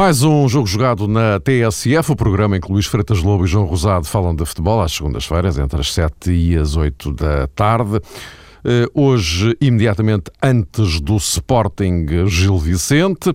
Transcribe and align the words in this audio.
Mais 0.00 0.22
um 0.22 0.48
jogo 0.48 0.66
jogado 0.66 1.06
na 1.06 1.38
TSF, 1.38 2.12
o 2.12 2.16
programa 2.16 2.56
em 2.56 2.60
que 2.60 2.72
Luís 2.72 2.86
Freitas 2.86 3.22
Lobo 3.22 3.44
e 3.44 3.46
João 3.46 3.66
Rosado 3.66 4.06
falam 4.06 4.34
de 4.34 4.46
futebol 4.46 4.80
às 4.80 4.92
segundas-feiras, 4.92 5.58
entre 5.58 5.78
as 5.78 5.92
7 5.92 6.32
e 6.32 6.56
as 6.56 6.74
8 6.74 7.12
da 7.12 7.46
tarde. 7.48 8.00
Eh, 8.64 8.86
hoje, 8.94 9.54
imediatamente 9.60 10.30
antes 10.42 11.02
do 11.02 11.18
Sporting 11.18 12.06
Gil 12.28 12.56
Vicente, 12.56 13.30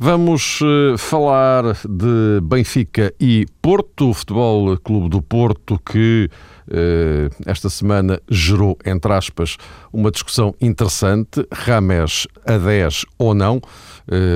vamos 0.00 0.58
eh, 0.64 0.98
falar 0.98 1.76
de 1.88 2.40
Benfica 2.42 3.14
e 3.20 3.46
Porto, 3.62 4.10
o 4.10 4.14
Futebol 4.14 4.76
Clube 4.78 5.08
do 5.08 5.22
Porto 5.22 5.78
que 5.78 6.28
eh, 6.68 7.28
esta 7.46 7.70
semana 7.70 8.20
gerou, 8.28 8.76
entre 8.84 9.12
aspas, 9.12 9.56
uma 9.92 10.10
discussão 10.10 10.56
interessante, 10.60 11.46
Rames 11.52 12.26
a 12.44 12.58
10 12.58 13.06
ou 13.16 13.32
não, 13.32 13.60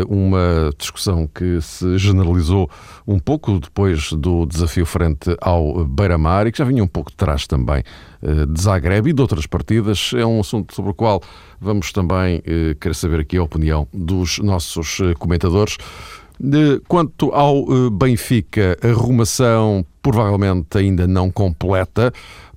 uma 0.09 0.71
discussão 0.79 1.27
que 1.27 1.61
se 1.61 1.99
generalizou 1.99 2.71
um 3.07 3.19
pouco 3.19 3.59
depois 3.59 4.13
do 4.13 4.47
desafio 4.47 4.87
frente 4.87 5.37
ao 5.41 5.85
Beira-Mar 5.85 6.47
e 6.47 6.53
que 6.53 6.59
já 6.59 6.65
vinha 6.65 6.83
um 6.83 6.89
pouco 6.89 7.11
de 7.11 7.17
trás 7.17 7.47
também 7.47 7.83
eh, 8.23 8.47
de 8.47 8.61
Zagreb 8.61 9.09
e 9.09 9.13
de 9.13 9.21
outras 9.21 9.47
partidas. 9.47 10.13
É 10.15 10.25
um 10.25 10.41
assunto 10.41 10.75
sobre 10.75 10.93
o 10.93 10.95
qual 10.95 11.23
vamos 11.61 11.93
também 11.93 12.43
eh, 12.47 12.77
querer 12.81 12.95
saber 12.95 13.21
aqui 13.21 13.37
a 13.37 13.43
opinião 13.43 13.87
dos 13.93 14.39
nossos 14.39 14.99
comentadores. 15.19 15.77
Quanto 16.89 17.31
ao 17.31 17.91
Benfica, 17.91 18.77
a 18.83 18.89
arrumação 18.89 19.87
provavelmente 20.03 20.77
ainda 20.77 21.07
não 21.07 21.31
completa 21.31 22.13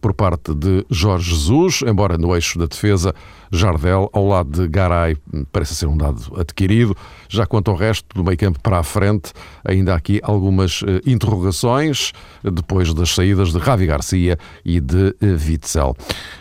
por 0.08 0.14
parte 0.14 0.56
de 0.56 0.86
Jorge 0.90 1.32
Jesus, 1.32 1.82
embora 1.86 2.18
no 2.18 2.34
eixo 2.34 2.58
da 2.58 2.66
defesa 2.66 3.14
Jardel, 3.52 4.10
ao 4.14 4.26
lado 4.26 4.62
de 4.62 4.68
Garay, 4.68 5.18
parece 5.52 5.76
ser 5.76 5.88
um 5.88 5.98
dado 5.98 6.34
adquirido. 6.40 6.96
Já 7.30 7.46
quanto 7.46 7.72
ao 7.72 7.76
resto 7.76 8.06
do 8.16 8.24
meio 8.24 8.38
campo 8.38 8.60
para 8.62 8.80
a 8.80 8.84
frente, 8.84 9.34
ainda 9.66 9.94
há 9.94 9.98
aqui 9.98 10.22
algumas 10.24 10.82
uh, 10.82 11.02
interrogações 11.06 12.14
depois 12.42 12.94
das 12.94 13.14
saídas 13.14 13.52
de 13.52 13.58
Ravi 13.58 13.86
Garcia 13.86 14.38
e 14.64 14.80
de 14.80 15.10
uh, 15.10 15.16
Witzel. 15.46 15.96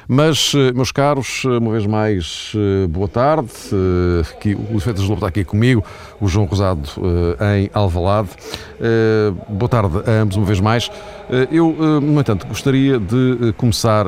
Mas, 0.07 0.53
meus 0.73 0.93
caros, 0.93 1.45
uma 1.45 1.73
vez 1.73 1.85
mais, 1.85 2.53
boa 2.91 3.09
tarde. 3.09 3.51
Aqui, 4.31 4.55
o 4.55 4.71
Luís 4.71 4.85
Feitas 4.85 5.03
Lobo 5.03 5.15
está 5.15 5.27
aqui 5.27 5.43
comigo, 5.43 5.83
o 6.21 6.29
João 6.29 6.47
Rosado 6.47 6.89
em 7.57 7.69
Alvalade. 7.75 8.29
Boa 9.49 9.69
tarde 9.69 10.09
a 10.09 10.23
ambos 10.23 10.37
uma 10.37 10.47
vez 10.47 10.61
mais. 10.61 10.89
Eu, 11.51 11.75
no 12.01 12.21
entanto, 12.21 12.47
gostaria 12.47 13.01
de 13.01 13.53
começar 13.57 14.07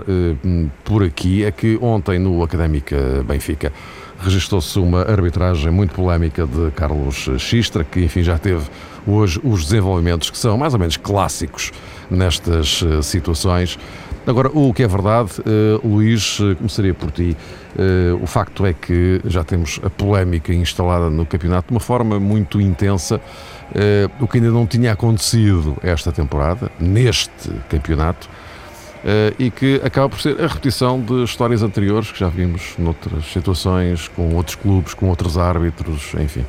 por 0.84 1.02
aqui. 1.02 1.44
É 1.44 1.50
que 1.50 1.78
ontem 1.80 2.18
no 2.18 2.42
Académico 2.42 2.94
Benfica. 3.27 3.72
Registou-se 4.20 4.77
uma 4.80 5.02
arbitragem 5.02 5.70
muito 5.70 5.94
polémica 5.94 6.44
de 6.44 6.72
Carlos 6.72 7.28
Xistra, 7.38 7.84
que 7.84 8.00
enfim 8.00 8.22
já 8.22 8.36
teve 8.36 8.62
hoje 9.06 9.41
os 9.42 9.64
desenvolvimentos 9.64 10.28
que 10.30 10.36
são 10.36 10.56
mais 10.58 10.74
ou 10.74 10.80
menos 10.80 10.96
clássicos 10.96 11.72
nestas 12.10 12.82
uh, 12.82 13.02
situações. 13.02 13.78
Agora, 14.26 14.50
o 14.52 14.74
que 14.74 14.82
é 14.82 14.88
verdade, 14.88 15.32
uh, 15.41 15.86
Luís, 15.86 16.38
começaria 16.58 16.92
por 16.92 17.10
ti. 17.10 17.34
o 18.20 18.26
facto 18.26 18.66
é 18.66 18.74
que 18.74 19.20
já 19.24 19.42
temos 19.42 19.80
a 19.82 19.88
polémica 19.88 20.52
instalada 20.52 21.08
no 21.08 21.24
campeonato 21.24 21.69
de 21.69 21.74
uma 21.74 21.80
forma 21.80 22.20
muito 22.20 22.60
intensa, 22.60 23.20
o 24.20 24.26
que 24.26 24.38
ainda 24.38 24.50
não 24.50 24.66
tinha 24.66 24.92
acontecido 24.92 25.76
esta 25.82 26.10
temporada, 26.10 26.70
neste 26.78 27.50
campeonato. 27.70 28.28
Uh, 28.98 29.32
e 29.38 29.50
que 29.50 29.81
acaba 29.84 30.09
por 30.09 30.20
ser 30.20 30.41
a 30.42 30.47
repetição 30.48 31.00
de 31.00 31.22
histórias 31.22 31.62
anteriores 31.62 32.10
que 32.10 32.19
já 32.19 32.28
vimos 32.28 32.75
noutras 32.76 33.26
situações, 33.26 34.09
com 34.09 34.34
outros 34.34 34.56
clubes, 34.56 34.92
com 34.92 35.09
outros 35.09 35.38
árbitros, 35.38 36.14
enfim. 36.19 36.44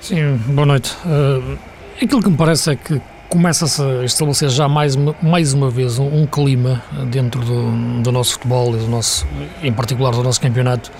Sim, 0.00 0.36
boa 0.46 0.66
noite. 0.66 0.96
Uh, 1.04 1.58
aquilo 2.00 2.22
que 2.22 2.30
me 2.30 2.36
parece 2.36 2.70
é 2.70 2.76
que 2.76 3.00
começa-se 3.28 3.82
a 3.82 4.04
estabelecer 4.04 4.48
já 4.50 4.68
mais 4.68 4.94
uma, 4.94 5.16
mais 5.20 5.52
uma 5.52 5.68
vez 5.68 5.98
um, 5.98 6.22
um 6.22 6.26
clima 6.26 6.82
dentro 7.10 7.40
do, 7.40 8.02
do, 8.02 8.12
nosso 8.12 8.34
futebol 8.34 8.74
e 8.74 8.78
do 8.78 8.86
nosso, 8.86 9.26
em 9.62 9.72
particular 9.72 10.12
do 10.12 10.22
nosso 10.22 10.40
campeonato 10.40 10.92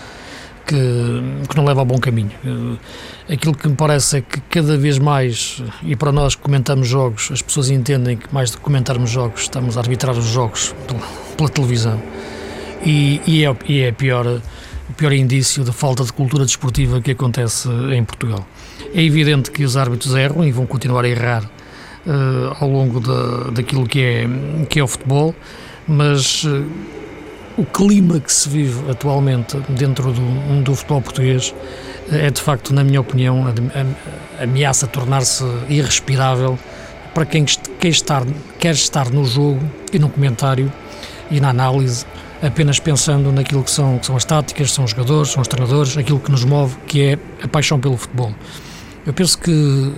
que, 0.66 1.46
que 1.48 1.56
não 1.56 1.64
leva 1.64 1.80
ao 1.80 1.86
bom 1.86 1.98
caminho. 1.98 2.32
Eh, 2.44 3.34
aquilo 3.34 3.54
que 3.54 3.68
me 3.68 3.76
parece 3.76 4.18
é 4.18 4.20
que 4.20 4.40
cada 4.50 4.76
vez 4.76 4.98
mais, 4.98 5.62
e 5.82 5.94
para 5.94 6.10
nós 6.10 6.34
que 6.34 6.42
comentamos 6.42 6.88
jogos, 6.88 7.30
as 7.32 7.40
pessoas 7.40 7.70
entendem 7.70 8.16
que 8.16 8.32
mais 8.34 8.54
que 8.54 8.60
comentarmos 8.60 9.10
jogos, 9.10 9.42
estamos 9.42 9.76
a 9.76 9.80
arbitrar 9.80 10.16
os 10.16 10.26
jogos 10.26 10.74
pela, 10.86 11.00
pela 11.36 11.48
televisão. 11.48 12.02
E, 12.84 13.20
e, 13.26 13.44
é, 13.44 13.56
e 13.68 13.80
é 13.80 13.92
pior, 13.92 14.26
o 14.26 14.92
pior 14.94 15.12
indício 15.12 15.64
da 15.64 15.72
falta 15.72 16.04
de 16.04 16.12
cultura 16.12 16.44
desportiva 16.44 17.00
que 17.00 17.12
acontece 17.12 17.68
em 17.92 18.04
Portugal. 18.04 18.46
É 18.94 19.02
evidente 19.02 19.50
que 19.50 19.64
os 19.64 19.76
árbitros 19.76 20.14
erram 20.14 20.44
e 20.44 20.52
vão 20.52 20.66
continuar 20.66 21.04
a 21.04 21.08
errar 21.08 21.44
uh, 21.44 22.56
ao 22.60 22.68
longo 22.68 23.00
da, 23.00 23.50
daquilo 23.50 23.86
que 23.86 24.00
é, 24.00 24.28
que 24.68 24.78
é 24.78 24.84
o 24.84 24.86
futebol, 24.86 25.34
mas 25.86 26.44
uh, 26.44 26.64
o 27.56 27.64
clima 27.64 28.20
que 28.20 28.32
se 28.32 28.48
vive 28.48 28.90
atualmente 28.90 29.56
dentro 29.70 30.12
do, 30.12 30.62
do 30.62 30.74
futebol 30.74 31.00
português 31.00 31.54
é 32.12 32.30
de 32.30 32.40
facto, 32.40 32.72
na 32.72 32.84
minha 32.84 33.00
opinião, 33.00 33.44
ameaça 34.40 34.86
tornar-se 34.86 35.44
irrespirável 35.68 36.58
para 37.14 37.24
quem 37.24 37.44
quer 37.44 37.88
estar, 37.88 38.24
quer 38.58 38.74
estar 38.74 39.10
no 39.10 39.24
jogo 39.24 39.60
e 39.92 39.98
no 39.98 40.08
comentário 40.08 40.70
e 41.30 41.40
na 41.40 41.48
análise, 41.48 42.04
apenas 42.42 42.78
pensando 42.78 43.32
naquilo 43.32 43.64
que 43.64 43.70
são, 43.70 43.98
que 43.98 44.06
são 44.06 44.16
as 44.16 44.24
táticas, 44.24 44.70
são 44.70 44.84
os 44.84 44.90
jogadores, 44.90 45.32
são 45.32 45.40
os 45.40 45.48
treinadores, 45.48 45.96
aquilo 45.96 46.20
que 46.20 46.30
nos 46.30 46.44
move, 46.44 46.76
que 46.86 47.02
é 47.02 47.18
a 47.42 47.48
paixão 47.48 47.80
pelo 47.80 47.96
futebol. 47.96 48.32
Eu 49.06 49.14
penso 49.14 49.38
que 49.38 49.92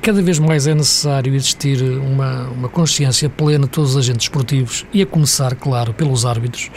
cada 0.00 0.22
vez 0.22 0.38
mais 0.38 0.66
é 0.66 0.74
necessário 0.74 1.34
existir 1.34 1.82
uma, 1.82 2.48
uma 2.48 2.68
consciência 2.68 3.28
plena 3.28 3.64
de 3.64 3.70
todos 3.70 3.90
os 3.90 3.96
agentes 3.96 4.24
esportivos 4.24 4.86
e 4.92 5.02
a 5.02 5.06
começar, 5.06 5.54
claro, 5.54 5.92
pelos 5.92 6.24
árbitros 6.24 6.70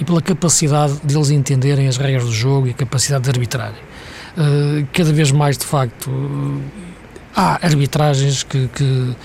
e 0.00 0.04
pela 0.04 0.22
capacidade 0.22 0.94
deles 1.02 1.30
entenderem 1.30 1.88
as 1.88 1.96
regras 1.96 2.24
do 2.24 2.32
jogo 2.32 2.66
e 2.66 2.70
a 2.70 2.74
capacidade 2.74 3.24
de 3.24 3.30
arbitrar. 3.30 3.72
Uh, 4.36 4.86
cada 4.92 5.12
vez 5.12 5.32
mais, 5.32 5.58
de 5.58 5.64
facto, 5.64 6.08
uh, 6.08 6.62
há 7.34 7.66
arbitragens 7.66 8.44
que, 8.44 8.68
que, 8.68 9.16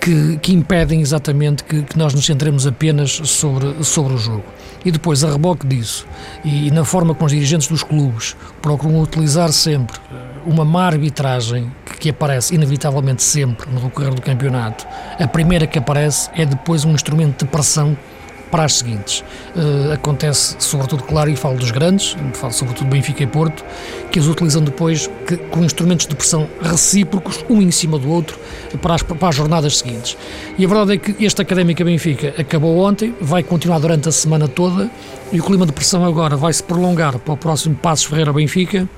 que, 0.00 0.38
que 0.38 0.52
impedem 0.52 1.00
exatamente 1.00 1.62
que, 1.62 1.82
que, 1.82 1.98
nós 1.98 2.14
nos 2.14 2.24
centremos 2.24 2.66
apenas 2.66 3.10
sobre, 3.24 3.84
sobre 3.84 4.14
o 4.14 4.18
jogo. 4.18 4.44
E 4.84 4.90
depois, 4.90 5.22
a 5.22 5.30
reboque 5.30 5.66
disso, 5.66 6.06
e, 6.42 6.68
e 6.68 6.70
na 6.70 6.84
forma 6.84 7.14
como 7.14 7.26
os 7.26 7.32
dirigentes 7.32 7.68
dos 7.68 7.82
clubes 7.82 8.34
procuram 8.62 9.02
utilizar 9.02 9.52
sempre 9.52 9.98
uma 10.46 10.64
má 10.64 10.86
arbitragem 10.86 11.70
que, 11.98 12.10
aparece 12.10 12.54
inevitavelmente 12.54 13.22
sempre 13.22 13.70
no 13.70 13.80
decorrer 13.80 14.14
do 14.14 14.22
campeonato, 14.22 14.86
a 15.18 15.26
primeira 15.26 15.66
que 15.66 15.78
aparece 15.78 16.30
é 16.34 16.44
depois 16.44 16.84
um 16.84 16.92
instrumento 16.92 17.44
de 17.44 17.50
pressão 17.50 17.96
para 18.50 18.64
as 18.64 18.74
seguintes. 18.74 19.22
Uh, 19.54 19.92
acontece, 19.92 20.56
sobretudo, 20.58 21.02
claro, 21.04 21.30
e 21.30 21.36
falo 21.36 21.56
dos 21.56 21.70
grandes, 21.70 22.16
falo 22.34 22.52
sobretudo 22.52 22.88
Benfica 22.88 23.22
e 23.22 23.26
Porto, 23.26 23.64
que 24.10 24.18
os 24.18 24.28
utilizam 24.28 24.62
depois 24.62 25.08
que, 25.26 25.36
com 25.36 25.62
instrumentos 25.62 26.06
de 26.06 26.14
pressão 26.14 26.48
recíprocos, 26.60 27.44
um 27.48 27.60
em 27.60 27.70
cima 27.70 27.98
do 27.98 28.10
outro, 28.10 28.38
para 28.80 28.94
as, 28.94 29.02
para 29.02 29.28
as 29.28 29.34
jornadas 29.34 29.78
seguintes. 29.78 30.16
E 30.56 30.64
a 30.64 30.68
verdade 30.68 30.94
é 30.94 30.96
que 30.98 31.24
este 31.24 31.42
Académica 31.42 31.84
Benfica 31.84 32.34
acabou 32.38 32.78
ontem, 32.78 33.14
vai 33.20 33.42
continuar 33.42 33.78
durante 33.78 34.08
a 34.08 34.12
semana 34.12 34.48
toda, 34.48 34.90
e 35.32 35.40
o 35.40 35.44
clima 35.44 35.66
de 35.66 35.72
pressão 35.72 36.04
agora 36.04 36.36
vai 36.36 36.52
se 36.52 36.62
prolongar 36.62 37.18
para 37.18 37.34
o 37.34 37.36
próximo 37.36 37.74
Passos 37.74 38.06
Ferreira 38.06 38.32
Benfica, 38.32 38.88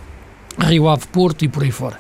Rio 0.59 0.89
Ave 0.89 1.07
Porto 1.09 1.45
e 1.45 1.49
por 1.49 1.63
aí 1.63 1.71
fora. 1.71 1.99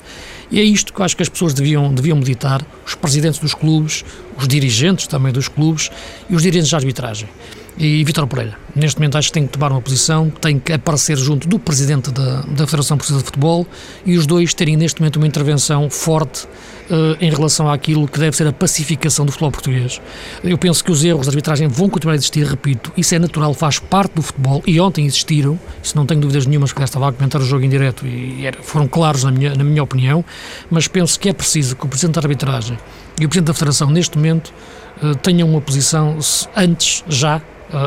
E 0.51 0.59
é 0.59 0.63
isto 0.63 0.93
que 0.93 1.01
eu 1.01 1.05
acho 1.05 1.17
que 1.17 1.23
as 1.23 1.29
pessoas 1.29 1.55
deviam, 1.55 1.93
deviam 1.95 2.17
meditar, 2.17 2.65
os 2.85 2.95
presidentes 2.95 3.39
dos 3.39 3.55
clubes, 3.55 4.05
os 4.37 4.49
dirigentes 4.49 5.07
também 5.07 5.33
dos 5.33 5.47
clubes 5.47 5.91
e 6.29 6.35
os 6.35 6.43
dirigentes 6.43 6.69
de 6.69 6.77
arbitragem. 6.77 7.29
E 7.79 8.03
Vítor 8.05 8.27
Pereira, 8.27 8.59
neste 8.75 8.99
momento 8.99 9.17
acho 9.17 9.29
que 9.29 9.35
tem 9.35 9.47
que 9.47 9.53
tomar 9.53 9.71
uma 9.71 9.81
posição, 9.81 10.29
tem 10.29 10.59
que 10.59 10.73
aparecer 10.73 11.17
junto 11.17 11.49
do 11.49 11.59
presidente 11.59 12.11
da, 12.11 12.43
da 12.43 12.67
Federação 12.67 12.99
Portuguesa 12.99 13.23
de 13.23 13.27
Futebol 13.27 13.67
e 14.05 14.19
os 14.19 14.27
dois 14.27 14.53
terem 14.53 14.77
neste 14.77 15.01
momento 15.01 15.17
uma 15.17 15.27
intervenção 15.27 15.89
forte 15.89 16.47
em 17.21 17.31
relação 17.31 17.71
àquilo 17.71 18.09
que 18.09 18.19
deve 18.19 18.37
ser 18.37 18.47
a 18.47 18.53
pacificação 18.53 19.25
do 19.25 19.33
futebol 19.33 19.53
português. 19.53 20.01
Eu 20.43 20.59
penso 20.59 20.83
que 20.85 20.91
os 20.91 21.05
erros 21.05 21.23
de 21.23 21.31
arbitragem 21.31 21.69
vão 21.69 21.89
continuar 21.89 22.15
a 22.15 22.17
existir, 22.17 22.45
repito, 22.45 22.93
isso 22.97 23.15
é 23.15 23.19
natural, 23.19 23.55
faz 23.55 23.79
parte 23.79 24.15
do 24.15 24.23
futebol 24.23 24.63
e 24.67 24.81
ontem 24.81 25.07
existiram, 25.07 25.59
isso 25.83 25.97
não 25.97 26.07
tenho 26.07 26.21
dúvidas 26.21 26.47
nenhumas, 26.47 26.73
porque 26.73 26.85
estava 26.85 27.09
a 27.09 27.13
comentar 27.13 27.41
o 27.41 27.45
jogo 27.45 27.65
em 27.65 27.69
direto 27.69 28.07
e 28.07 28.47
era, 28.47 28.63
foram 28.63 28.89
claros 28.89 29.25
na 29.25 29.31
minha, 29.31 29.55
na 29.55 29.65
minha 29.65 29.83
opinião, 29.83 30.25
mas 30.71 30.89
penso 30.89 31.19
que 31.19 31.29
é 31.29 31.33
preciso 31.33 31.77
que 31.77 31.85
o 31.85 31.89
Presidente 31.89 32.15
da 32.15 32.21
Arbitragem 32.21 32.79
e 33.21 33.25
o 33.25 33.29
Presidente 33.29 33.49
da 33.49 33.55
Federação, 33.55 33.91
neste 33.91 34.17
momento, 34.17 34.53
uh, 35.03 35.15
tenham 35.17 35.49
uma 35.49 35.61
posição 35.61 36.19
antes, 36.57 37.05
já, 37.09 37.41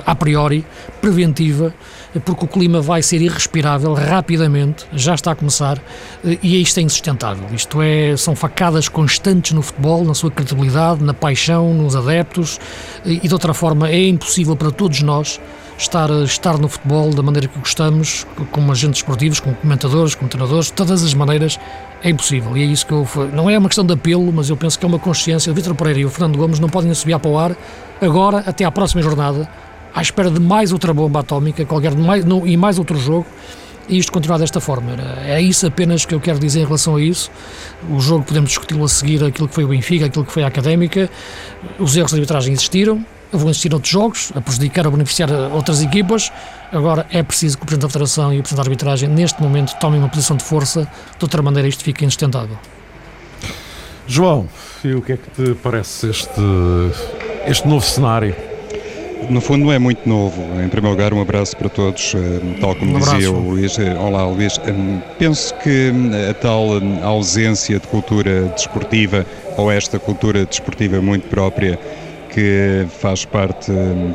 a 0.05 0.15
priori, 0.15 0.65
preventiva, 1.01 1.73
porque 2.25 2.45
o 2.45 2.47
clima 2.47 2.81
vai 2.81 3.01
ser 3.01 3.21
irrespirável 3.21 3.93
rapidamente, 3.93 4.85
já 4.93 5.15
está 5.15 5.31
a 5.31 5.35
começar, 5.35 5.77
uh, 5.77 6.37
e 6.41 6.61
isto 6.61 6.79
é 6.79 6.83
insustentável. 6.83 7.47
Isto 7.53 7.81
é, 7.81 8.15
são 8.17 8.35
facadas 8.35 8.87
constantes 8.87 9.51
no 9.51 9.61
futebol, 9.61 10.03
na 10.03 10.13
sua 10.13 10.31
credibilidade, 10.31 11.03
na 11.03 11.13
paixão, 11.13 11.73
nos 11.73 11.95
adeptos, 11.95 12.59
e 13.05 13.27
de 13.27 13.33
outra 13.33 13.53
forma 13.53 13.89
é 13.89 14.07
impossível 14.07 14.55
para 14.55 14.71
todos 14.71 15.01
nós 15.01 15.39
estar, 15.77 16.09
estar 16.23 16.57
no 16.57 16.67
futebol 16.67 17.09
da 17.11 17.21
maneira 17.21 17.47
que 17.47 17.59
gostamos, 17.59 18.25
como 18.51 18.71
agentes 18.71 18.99
esportivos, 18.99 19.39
como 19.39 19.55
comentadores, 19.55 20.15
como 20.15 20.29
treinadores, 20.29 20.67
de 20.67 20.73
todas 20.73 21.03
as 21.03 21.13
maneiras 21.13 21.59
é 22.03 22.09
impossível. 22.09 22.55
E 22.57 22.61
é 22.61 22.65
isso 22.65 22.85
que 22.85 22.91
eu. 22.91 23.07
Não 23.33 23.49
é 23.49 23.57
uma 23.57 23.69
questão 23.69 23.85
de 23.85 23.93
apelo, 23.93 24.31
mas 24.31 24.49
eu 24.49 24.57
penso 24.57 24.77
que 24.77 24.85
é 24.85 24.87
uma 24.87 24.99
consciência. 24.99 25.51
O 25.51 25.55
Vitor 25.55 25.73
Pereira 25.73 25.99
e 26.01 26.05
o 26.05 26.09
Fernando 26.09 26.37
Gomes 26.37 26.59
não 26.59 26.69
podem 26.69 26.93
subir 26.93 27.17
para 27.17 27.31
o 27.31 27.37
ar 27.37 27.55
agora, 28.01 28.43
até 28.45 28.65
à 28.65 28.71
próxima 28.71 29.01
jornada, 29.01 29.47
à 29.93 30.01
espera 30.01 30.29
de 30.29 30.39
mais 30.39 30.71
outra 30.71 30.93
bomba 30.93 31.19
atómica, 31.19 31.65
qualquer 31.65 31.95
mais, 31.95 32.25
no, 32.25 32.47
e 32.47 32.57
mais 32.57 32.79
outro 32.79 32.97
jogo 32.97 33.25
e 33.87 33.97
isto 33.97 34.11
continuar 34.11 34.37
desta 34.37 34.59
forma. 34.59 34.93
É 35.25 35.41
isso 35.41 35.67
apenas 35.67 36.05
que 36.05 36.15
eu 36.15 36.19
quero 36.19 36.39
dizer 36.39 36.61
em 36.61 36.65
relação 36.65 36.95
a 36.95 37.01
isso. 37.01 37.29
O 37.89 37.99
jogo 37.99 38.23
podemos 38.23 38.49
discuti-lo 38.49 38.83
a 38.83 38.87
seguir 38.87 39.23
aquilo 39.23 39.47
que 39.47 39.53
foi 39.53 39.63
o 39.63 39.67
Benfica, 39.67 40.05
aquilo 40.05 40.25
que 40.25 40.31
foi 40.31 40.43
a 40.43 40.47
Académica. 40.47 41.09
Os 41.77 41.95
erros 41.95 42.11
de 42.11 42.17
arbitragem 42.17 42.53
existiram, 42.53 43.05
vão 43.31 43.49
existir 43.49 43.73
outros 43.73 43.91
jogos, 43.91 44.31
a 44.35 44.41
prejudicar 44.41 44.85
ou 44.85 44.91
beneficiar 44.91 45.29
outras 45.51 45.81
equipas. 45.81 46.31
Agora 46.71 47.05
é 47.11 47.21
preciso 47.21 47.57
que 47.57 47.63
o 47.63 47.65
Presidente 47.65 47.87
da 47.87 47.91
Federação 47.91 48.33
e 48.33 48.39
o 48.39 48.41
Presidente 48.41 48.55
da 48.55 48.71
Arbitragem, 48.71 49.09
neste 49.09 49.41
momento, 49.41 49.73
tomem 49.79 49.99
uma 49.99 50.09
posição 50.09 50.37
de 50.37 50.43
força, 50.43 50.83
de 50.83 51.23
outra 51.23 51.41
maneira 51.41 51.67
isto 51.67 51.83
fica 51.83 52.05
insustentável. 52.05 52.57
João, 54.07 54.47
e 54.83 54.93
o 54.93 55.01
que 55.01 55.13
é 55.13 55.17
que 55.17 55.29
te 55.29 55.55
parece 55.55 56.09
este, 56.09 56.41
este 57.47 57.67
novo 57.67 57.85
cenário? 57.85 58.52
No 59.29 59.41
fundo 59.41 59.71
é 59.71 59.79
muito 59.79 60.07
novo. 60.07 60.41
Em 60.63 60.69
primeiro 60.69 60.95
lugar, 60.95 61.13
um 61.13 61.21
abraço 61.21 61.55
para 61.57 61.69
todos, 61.69 62.13
eh, 62.15 62.59
tal 62.59 62.75
como 62.75 62.95
um 62.95 62.99
dizia 62.99 63.31
o 63.31 63.39
Luís. 63.39 63.77
Eh, 63.79 63.95
olá, 63.95 64.25
Luís. 64.25 64.59
Eh, 64.65 64.73
penso 65.17 65.53
que 65.55 65.91
a 66.29 66.33
tal 66.33 66.81
ausência 67.03 67.79
de 67.79 67.87
cultura 67.87 68.43
desportiva, 68.55 69.25
ou 69.57 69.71
esta 69.71 69.99
cultura 69.99 70.45
desportiva 70.45 71.01
muito 71.01 71.27
própria, 71.27 71.79
que 72.29 72.85
faz 72.99 73.25
parte 73.25 73.71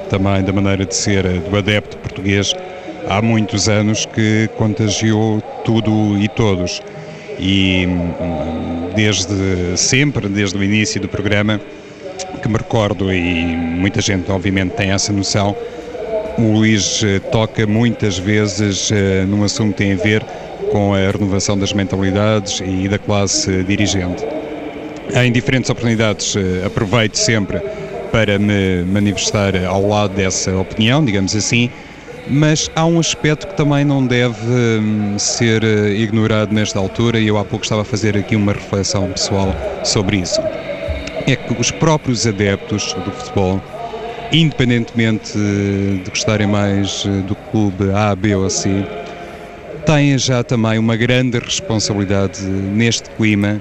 também 0.09 0.43
da 0.43 0.53
maneira 0.53 0.85
de 0.85 0.95
ser 0.95 1.23
do 1.23 1.57
adepto 1.57 1.97
português, 1.99 2.53
há 3.09 3.23
muitos 3.23 3.69
anos 3.69 4.07
que 4.07 4.49
contagiou 4.57 5.41
tudo 5.65 6.19
e 6.19 6.29
todos. 6.29 6.83
E 7.39 7.87
hum, 7.87 8.91
desde 8.97 9.77
sempre, 9.77 10.29
desde 10.29 10.59
o 10.59 10.63
início 10.63 11.01
do 11.01 11.09
programa, 11.09 11.61
que 12.39 12.49
me 12.49 12.57
recordo, 12.57 13.13
e 13.13 13.45
muita 13.45 14.01
gente 14.01 14.31
obviamente 14.31 14.73
tem 14.73 14.91
essa 14.91 15.13
noção, 15.13 15.57
o 16.39 16.53
Luís 16.53 17.03
eh, 17.03 17.19
toca 17.19 17.67
muitas 17.67 18.17
vezes 18.17 18.91
uh, 18.91 19.27
num 19.27 19.43
assunto 19.43 19.73
que 19.73 19.79
tem 19.79 19.93
a 19.93 19.97
ver 19.97 20.25
com 20.71 20.95
a 20.95 21.11
renovação 21.11 21.59
das 21.59 21.73
mentalidades 21.73 22.63
e 22.65 22.89
da 22.89 22.97
classe 22.99 23.65
dirigente. 23.65 24.25
Em 25.15 25.33
diferentes 25.33 25.69
oportunidades 25.69 26.37
uh, 26.37 26.41
aproveito 26.65 27.17
sempre 27.17 27.61
para 28.13 28.39
me 28.39 28.85
manifestar 28.85 29.53
ao 29.67 29.87
lado 29.87 30.15
dessa 30.15 30.57
opinião, 30.57 31.05
digamos 31.05 31.35
assim, 31.35 31.71
mas 32.31 32.71
há 32.77 32.87
um 32.87 33.01
aspecto 33.01 33.49
que 33.49 33.57
também 33.57 33.85
não 33.85 34.07
deve 34.07 34.47
um, 34.47 35.19
ser 35.19 35.65
ignorado 35.65 36.55
nesta 36.55 36.79
altura 36.79 37.19
e 37.19 37.27
eu 37.27 37.37
há 37.37 37.45
pouco 37.45 37.65
estava 37.65 37.83
a 37.83 37.85
fazer 37.85 38.17
aqui 38.17 38.37
uma 38.37 38.53
reflexão 38.53 39.11
pessoal 39.11 39.53
sobre 39.83 40.19
isso 40.19 40.41
é 41.33 41.37
que 41.37 41.61
os 41.61 41.71
próprios 41.71 42.27
adeptos 42.27 42.95
do 42.95 43.11
futebol, 43.11 43.61
independentemente 44.33 45.33
de 45.37 46.09
gostarem 46.09 46.47
mais 46.47 47.05
eh, 47.07 47.21
do 47.27 47.35
clube 47.35 47.91
A, 47.93 48.17
B 48.17 48.35
ou 48.35 48.49
C, 48.49 48.83
têm 49.85 50.17
já 50.17 50.43
também 50.43 50.79
uma 50.79 50.97
grande 50.97 51.39
responsabilidade 51.39 52.43
neste 52.43 53.11
clima 53.11 53.61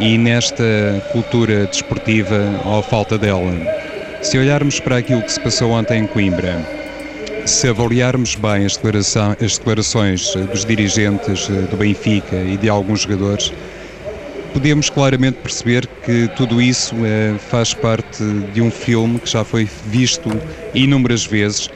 e 0.00 0.16
nesta 0.16 0.64
cultura 1.12 1.66
desportiva 1.66 2.40
ou 2.64 2.82
falta 2.82 3.18
dela. 3.18 3.52
Se 4.22 4.38
olharmos 4.38 4.80
para 4.80 4.96
aquilo 4.96 5.20
que 5.20 5.32
se 5.32 5.40
passou 5.40 5.72
ontem 5.72 6.04
em 6.04 6.06
Coimbra, 6.06 6.58
se 7.44 7.68
avaliarmos 7.68 8.34
bem 8.34 8.64
as, 8.64 8.78
declarações 9.58 10.34
dos 10.50 10.64
dirigentes 10.64 11.50
eh, 11.50 11.68
do 11.70 11.76
Benfica 11.76 12.36
e 12.36 12.56
de 12.56 12.70
alguns 12.70 13.02
jogadores, 13.02 13.52
podemos 14.54 14.88
claramente 14.88 15.38
perceber 15.42 15.84
que 16.04 16.28
tudo 16.36 16.62
isso 16.62 16.94
é, 17.04 17.36
faz 17.50 17.74
parte 17.74 18.22
de 18.52 18.62
um 18.62 18.70
filme 18.70 19.18
que 19.18 19.28
já 19.28 19.44
foi 19.44 19.68
visto 19.86 20.30
inúmeras 20.72 21.26
vezes, 21.26 21.68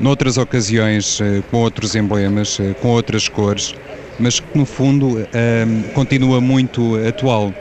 noutras 0.00 0.38
ocasiões, 0.38 1.20
é, 1.20 1.42
com 1.50 1.58
outros 1.58 1.94
emblemas, 1.94 2.58
é, 2.58 2.72
com 2.72 2.88
outras 2.88 3.28
cores, 3.28 3.74
mas 4.18 4.40
que 4.40 4.58
no 4.58 4.64
fundo 4.64 5.26
continua 5.94 6.40
muito 6.40 6.96
atual. 7.06 7.52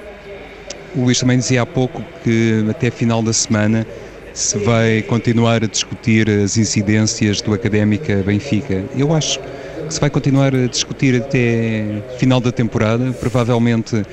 O 0.95 1.03
Luís 1.03 1.19
também 1.19 1.37
dizia 1.37 1.61
há 1.61 1.65
pouco 1.65 2.03
que 2.23 2.65
até 2.69 2.91
final 2.91 3.21
da 3.21 3.33
semana 3.33 3.85
se 4.33 4.57
vai 4.59 5.01
continuar 5.01 5.63
a 5.63 5.67
discutir 5.67 6.29
as 6.29 6.57
incidências 6.57 7.41
do 7.41 7.53
Académica 7.53 8.21
Benfica. 8.25 8.83
Eu 8.95 9.13
acho 9.13 9.39
que 9.39 9.93
se 9.93 9.99
vai 9.99 10.09
continuar 10.09 10.55
a 10.55 10.67
discutir 10.67 11.21
até 11.21 12.01
final 12.17 12.39
da 12.39 12.51
temporada, 12.51 13.11
provavelmente 13.13 14.03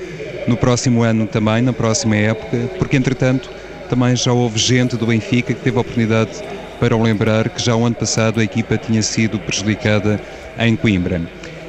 no 0.49 0.57
próximo 0.57 1.03
ano 1.03 1.27
também, 1.27 1.61
na 1.61 1.71
próxima 1.71 2.15
época, 2.15 2.57
porque 2.79 2.97
entretanto 2.97 3.49
também 3.87 4.15
já 4.15 4.33
houve 4.33 4.57
gente 4.57 4.97
do 4.97 5.05
Benfica 5.05 5.53
que 5.53 5.61
teve 5.61 5.77
a 5.77 5.81
oportunidade 5.81 6.31
para 6.79 6.95
o 6.95 7.01
lembrar 7.01 7.49
que 7.49 7.61
já 7.63 7.75
o 7.75 7.85
ano 7.85 7.95
passado 7.95 8.39
a 8.39 8.43
equipa 8.43 8.77
tinha 8.77 9.01
sido 9.01 9.37
prejudicada 9.39 10.19
em 10.57 10.75
Coimbra. 10.75 11.21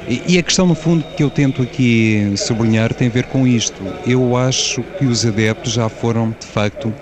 E 0.09 0.38
a 0.38 0.43
questão, 0.43 0.67
no 0.67 0.75
fundo, 0.75 1.05
que 1.17 1.23
eu 1.23 1.31
tento 1.31 1.62
aqui 1.62 2.32
sublinhar 2.37 2.93
tem 2.94 3.09
a 3.09 3.11
ver 3.11 3.25
com 3.25 3.47
isto. 3.47 3.81
Eu 4.06 4.37
acho 4.37 4.82
que 4.99 5.05
os 5.05 5.25
adeptos 5.25 5.75
já 5.75 5.88
foram, 5.88 6.35
de 6.38 6.47
facto, 6.47 6.93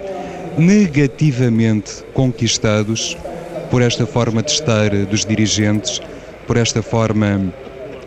negativamente 0.59 2.05
conquistados 2.13 3.17
por 3.71 3.81
esta 3.83 4.05
forma 4.05 4.43
de 4.43 4.51
estar 4.51 4.91
dos 5.07 5.25
dirigentes, 5.25 6.03
por 6.47 6.57
esta 6.57 6.83
forma 6.83 7.53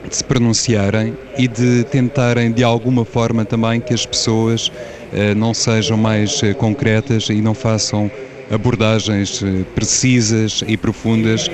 de 0.08 0.16
se 0.16 0.24
pronunciarem 0.24 1.18
e 1.38 1.48
de 1.48 1.84
tentarem 1.86 2.52
de 2.52 2.64
alguma 2.64 3.06
forma 3.06 3.46
também 3.46 3.80
que 3.80 3.94
as 3.94 4.06
pessoas 4.06 4.72
eh, 5.14 5.36
não 5.36 5.54
sejam 5.54 5.98
mais 5.98 6.42
eh, 6.44 6.54
concretas 6.54 7.30
e 7.30 7.42
não 7.42 7.54
façam 7.54 8.10
abordagens 8.50 9.42
eh, 9.44 9.64
precisas 9.76 10.64
e 10.68 10.76
profundas 10.76 11.50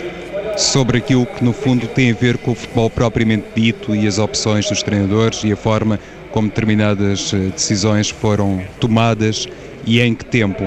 sobre 0.55 0.97
aquilo 0.97 1.25
que 1.25 1.43
no 1.43 1.53
fundo 1.53 1.87
tem 1.87 2.11
a 2.11 2.15
ver 2.15 2.37
com 2.37 2.51
o 2.51 2.55
futebol 2.55 2.89
propriamente 2.89 3.45
dito 3.55 3.95
e 3.95 4.07
as 4.07 4.17
opções 4.17 4.67
dos 4.69 4.81
treinadores 4.81 5.43
e 5.43 5.51
a 5.51 5.55
forma 5.55 5.99
como 6.31 6.47
determinadas 6.47 7.31
decisões 7.53 8.09
foram 8.09 8.61
tomadas 8.79 9.47
e 9.85 10.01
em 10.01 10.15
que 10.15 10.25
tempo. 10.25 10.63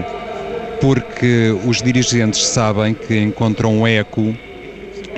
Porque 0.81 1.55
os 1.67 1.83
dirigentes 1.83 2.45
sabem 2.47 2.95
que 2.95 3.19
encontram 3.19 3.81
um 3.81 3.87
eco 3.87 4.35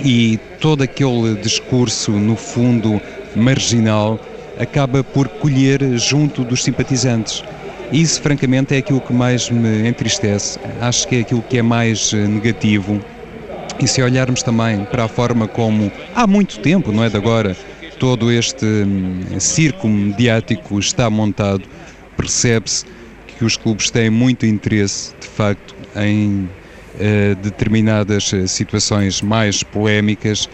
e 0.05 0.39
todo 0.61 0.83
aquele 0.83 1.37
discurso, 1.37 2.11
no 2.13 2.37
fundo, 2.37 3.01
marginal, 3.37 4.19
acaba 4.59 5.03
por 5.03 5.29
colher 5.29 5.97
junto 5.99 6.45
dos 6.45 6.63
simpatizantes. 6.65 7.43
Isso, 7.93 8.21
francamente, 8.21 8.75
é 8.75 8.79
aquilo 8.79 9.01
que 9.01 9.13
mais 9.13 9.51
me 9.51 9.87
entristece. 9.87 10.59
Acho 10.81 11.07
que 11.07 11.17
é 11.17 11.21
aquilo 11.21 11.43
que 11.43 11.59
é 11.59 11.63
mais 11.63 12.13
eh, 12.13 12.27
negativo. 12.27 13.01
E 13.79 13.87
se 13.87 14.03
olharmos 14.03 14.43
também 14.43 14.85
para 14.85 15.05
a 15.05 15.09
forma 15.09 15.47
como, 15.47 15.93
há 16.15 16.27
muito 16.27 16.59
tempo, 16.61 16.91
não 16.91 17.05
é 17.05 17.11
de 17.11 17.17
agora, 17.17 17.57
todo 17.99 18.31
este 18.31 18.65
hum, 18.65 19.39
circo 19.39 19.89
mediático 19.89 20.79
está 20.79 21.11
montado, 21.11 21.65
percebe-se 22.17 22.85
que 23.27 23.45
os 23.45 23.57
clubes 23.57 23.91
têm 23.91 24.09
muito 24.09 24.47
interesse, 24.47 25.13
de 25.21 25.27
facto, 25.27 25.75
em 25.97 26.49
determinadas 27.43 28.33
eh, 28.33 28.47
situações 28.47 29.23
mais 29.23 29.63
polémicas 29.63 30.49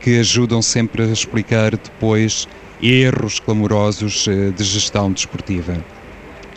que 0.00 0.18
ajudam 0.18 0.60
sempre 0.60 1.02
a 1.02 1.06
explicar 1.06 1.70
depois 1.70 2.48
erros 2.82 3.40
clamorosos 3.40 4.26
eh, 4.28 4.50
de 4.50 4.64
gestão 4.64 5.12
desportiva. 5.12 5.76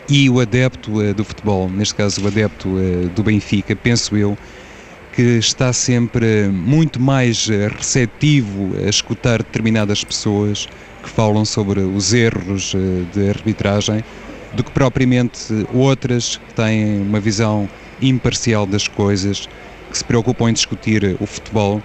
E 0.08 0.28
o 0.28 0.40
adepto 0.40 1.12
do 1.12 1.22
futebol, 1.22 1.68
neste 1.68 1.94
caso 1.94 2.24
o 2.24 2.26
adepto 2.26 2.66
do 3.14 3.22
Benfica, 3.22 3.76
penso 3.76 4.16
eu, 4.16 4.38
que 5.12 5.20
está 5.20 5.70
sempre 5.70 6.48
muito 6.48 6.98
mais 6.98 7.46
receptivo 7.76 8.74
a 8.82 8.88
escutar 8.88 9.42
determinadas 9.42 10.02
pessoas 10.02 10.66
que 11.02 11.10
falam 11.10 11.44
sobre 11.44 11.80
os 11.80 12.14
erros 12.14 12.74
de 13.12 13.28
arbitragem 13.28 14.02
do 14.54 14.64
que 14.64 14.70
propriamente 14.70 15.66
outras 15.74 16.36
que 16.36 16.54
têm 16.54 17.02
uma 17.02 17.20
visão 17.20 17.68
imparcial 18.00 18.66
das 18.66 18.88
coisas, 18.88 19.48
que 19.90 19.98
se 19.98 20.04
preocupam 20.04 20.50
em 20.50 20.52
discutir 20.52 21.16
o 21.20 21.26
futebol 21.26 21.82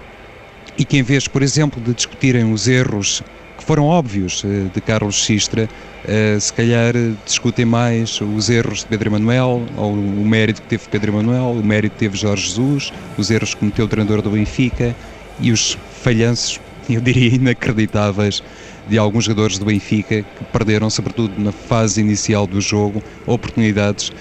e 0.76 0.84
que, 0.84 0.96
em 0.96 1.02
vez, 1.02 1.28
por 1.28 1.42
exemplo, 1.42 1.80
de 1.80 1.94
discutirem 1.94 2.52
os 2.52 2.68
erros 2.68 3.22
que 3.56 3.64
foram 3.64 3.84
óbvios 3.84 4.42
eh, 4.44 4.68
de 4.74 4.80
Carlos 4.80 5.24
Sistra, 5.24 5.68
eh, 6.06 6.36
se 6.40 6.52
calhar 6.52 6.92
discutem 7.24 7.64
mais 7.64 8.20
os 8.20 8.50
erros 8.50 8.80
de 8.80 8.86
Pedro 8.86 9.10
Emanuel, 9.10 9.62
ou 9.76 9.92
o 9.92 10.24
mérito 10.26 10.60
que 10.62 10.68
teve 10.68 10.88
Pedro 10.88 11.12
Emanuel, 11.12 11.52
o 11.52 11.64
mérito 11.64 11.94
que 11.94 12.00
teve 12.00 12.16
Jorge 12.16 12.48
Jesus, 12.48 12.92
os 13.16 13.30
erros 13.30 13.54
que 13.54 13.60
cometeu 13.60 13.84
o 13.84 13.88
treinador 13.88 14.20
do 14.20 14.30
Benfica 14.30 14.94
e 15.40 15.52
os 15.52 15.78
falhanços, 16.02 16.60
eu 16.90 17.00
diria, 17.00 17.36
inacreditáveis 17.36 18.42
de 18.88 18.98
alguns 18.98 19.24
jogadores 19.24 19.58
do 19.58 19.64
Benfica 19.64 20.22
que 20.22 20.44
perderam, 20.52 20.90
sobretudo 20.90 21.32
na 21.38 21.52
fase 21.52 22.00
inicial 22.00 22.46
do 22.46 22.60
jogo, 22.60 23.02
oportunidades 23.26 24.12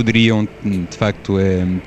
poderiam 0.00 0.48
de 0.64 0.96
facto 0.96 1.36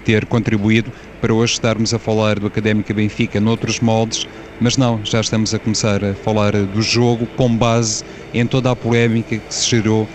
ter 0.06 0.28
contribuído 0.28 0.92
para 1.20 1.34
hoje 1.34 1.54
estarmos 1.54 1.96
a 1.96 2.00
falar 2.00 2.38
do 2.38 2.46
Académica 2.46 2.94
Benfica 2.94 3.42
noutros 3.42 3.80
moldes, 3.80 4.28
mas 4.62 4.78
não, 4.78 5.04
já 5.04 5.20
estamos 5.20 5.52
a 5.52 5.58
começar 5.58 6.06
a 6.06 6.14
falar 6.14 6.52
do 6.52 6.80
jogo 6.80 7.26
com 7.36 7.58
base 7.58 8.04
em 8.32 8.46
toda 8.46 8.70
a 8.70 8.76
polémica 8.76 9.38
que 9.38 9.54
se 9.54 9.68
gerou 9.68 10.08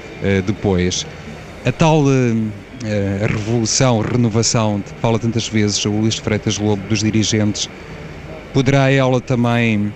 depois. 0.46 1.04
A 1.66 1.72
tal 1.72 2.04
a 2.06 3.26
revolução, 3.26 4.00
renovação, 4.00 4.76
de 4.76 4.92
que 4.92 5.00
fala 5.00 5.18
tantas 5.18 5.48
vezes 5.48 5.84
o 5.84 5.90
Luís 5.90 6.14
Freitas 6.14 6.56
Lobo 6.56 6.82
dos 6.88 7.00
dirigentes, 7.00 7.68
poderá 8.54 8.92
ela 8.92 9.20
também 9.20 9.92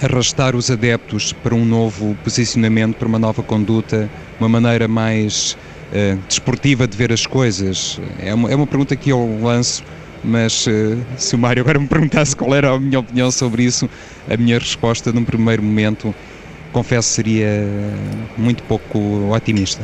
arrastar 0.00 0.54
os 0.54 0.70
adeptos 0.70 1.32
para 1.32 1.52
um 1.52 1.64
novo 1.64 2.16
posicionamento, 2.22 2.94
para 2.94 3.08
uma 3.08 3.18
nova 3.18 3.42
conduta, 3.42 4.08
uma 4.38 4.48
maneira 4.48 4.86
mais 4.86 5.56
uh, 5.92 6.18
desportiva 6.28 6.86
de 6.86 6.96
ver 6.96 7.12
as 7.12 7.26
coisas? 7.26 8.00
É 8.18 8.34
uma, 8.34 8.50
é 8.50 8.56
uma 8.56 8.66
pergunta 8.66 8.94
que 8.96 9.10
eu 9.10 9.38
lanço, 9.42 9.84
mas 10.22 10.66
uh, 10.66 10.98
se 11.16 11.34
o 11.34 11.38
Mário 11.38 11.62
agora 11.62 11.78
me 11.78 11.86
perguntasse 11.88 12.34
qual 12.34 12.54
era 12.54 12.70
a 12.70 12.80
minha 12.80 13.00
opinião 13.00 13.30
sobre 13.30 13.64
isso, 13.64 13.88
a 14.28 14.36
minha 14.36 14.58
resposta 14.58 15.12
num 15.12 15.24
primeiro 15.24 15.62
momento, 15.62 16.14
confesso, 16.72 17.08
seria 17.08 17.48
muito 18.36 18.62
pouco 18.64 18.98
otimista. 19.32 19.82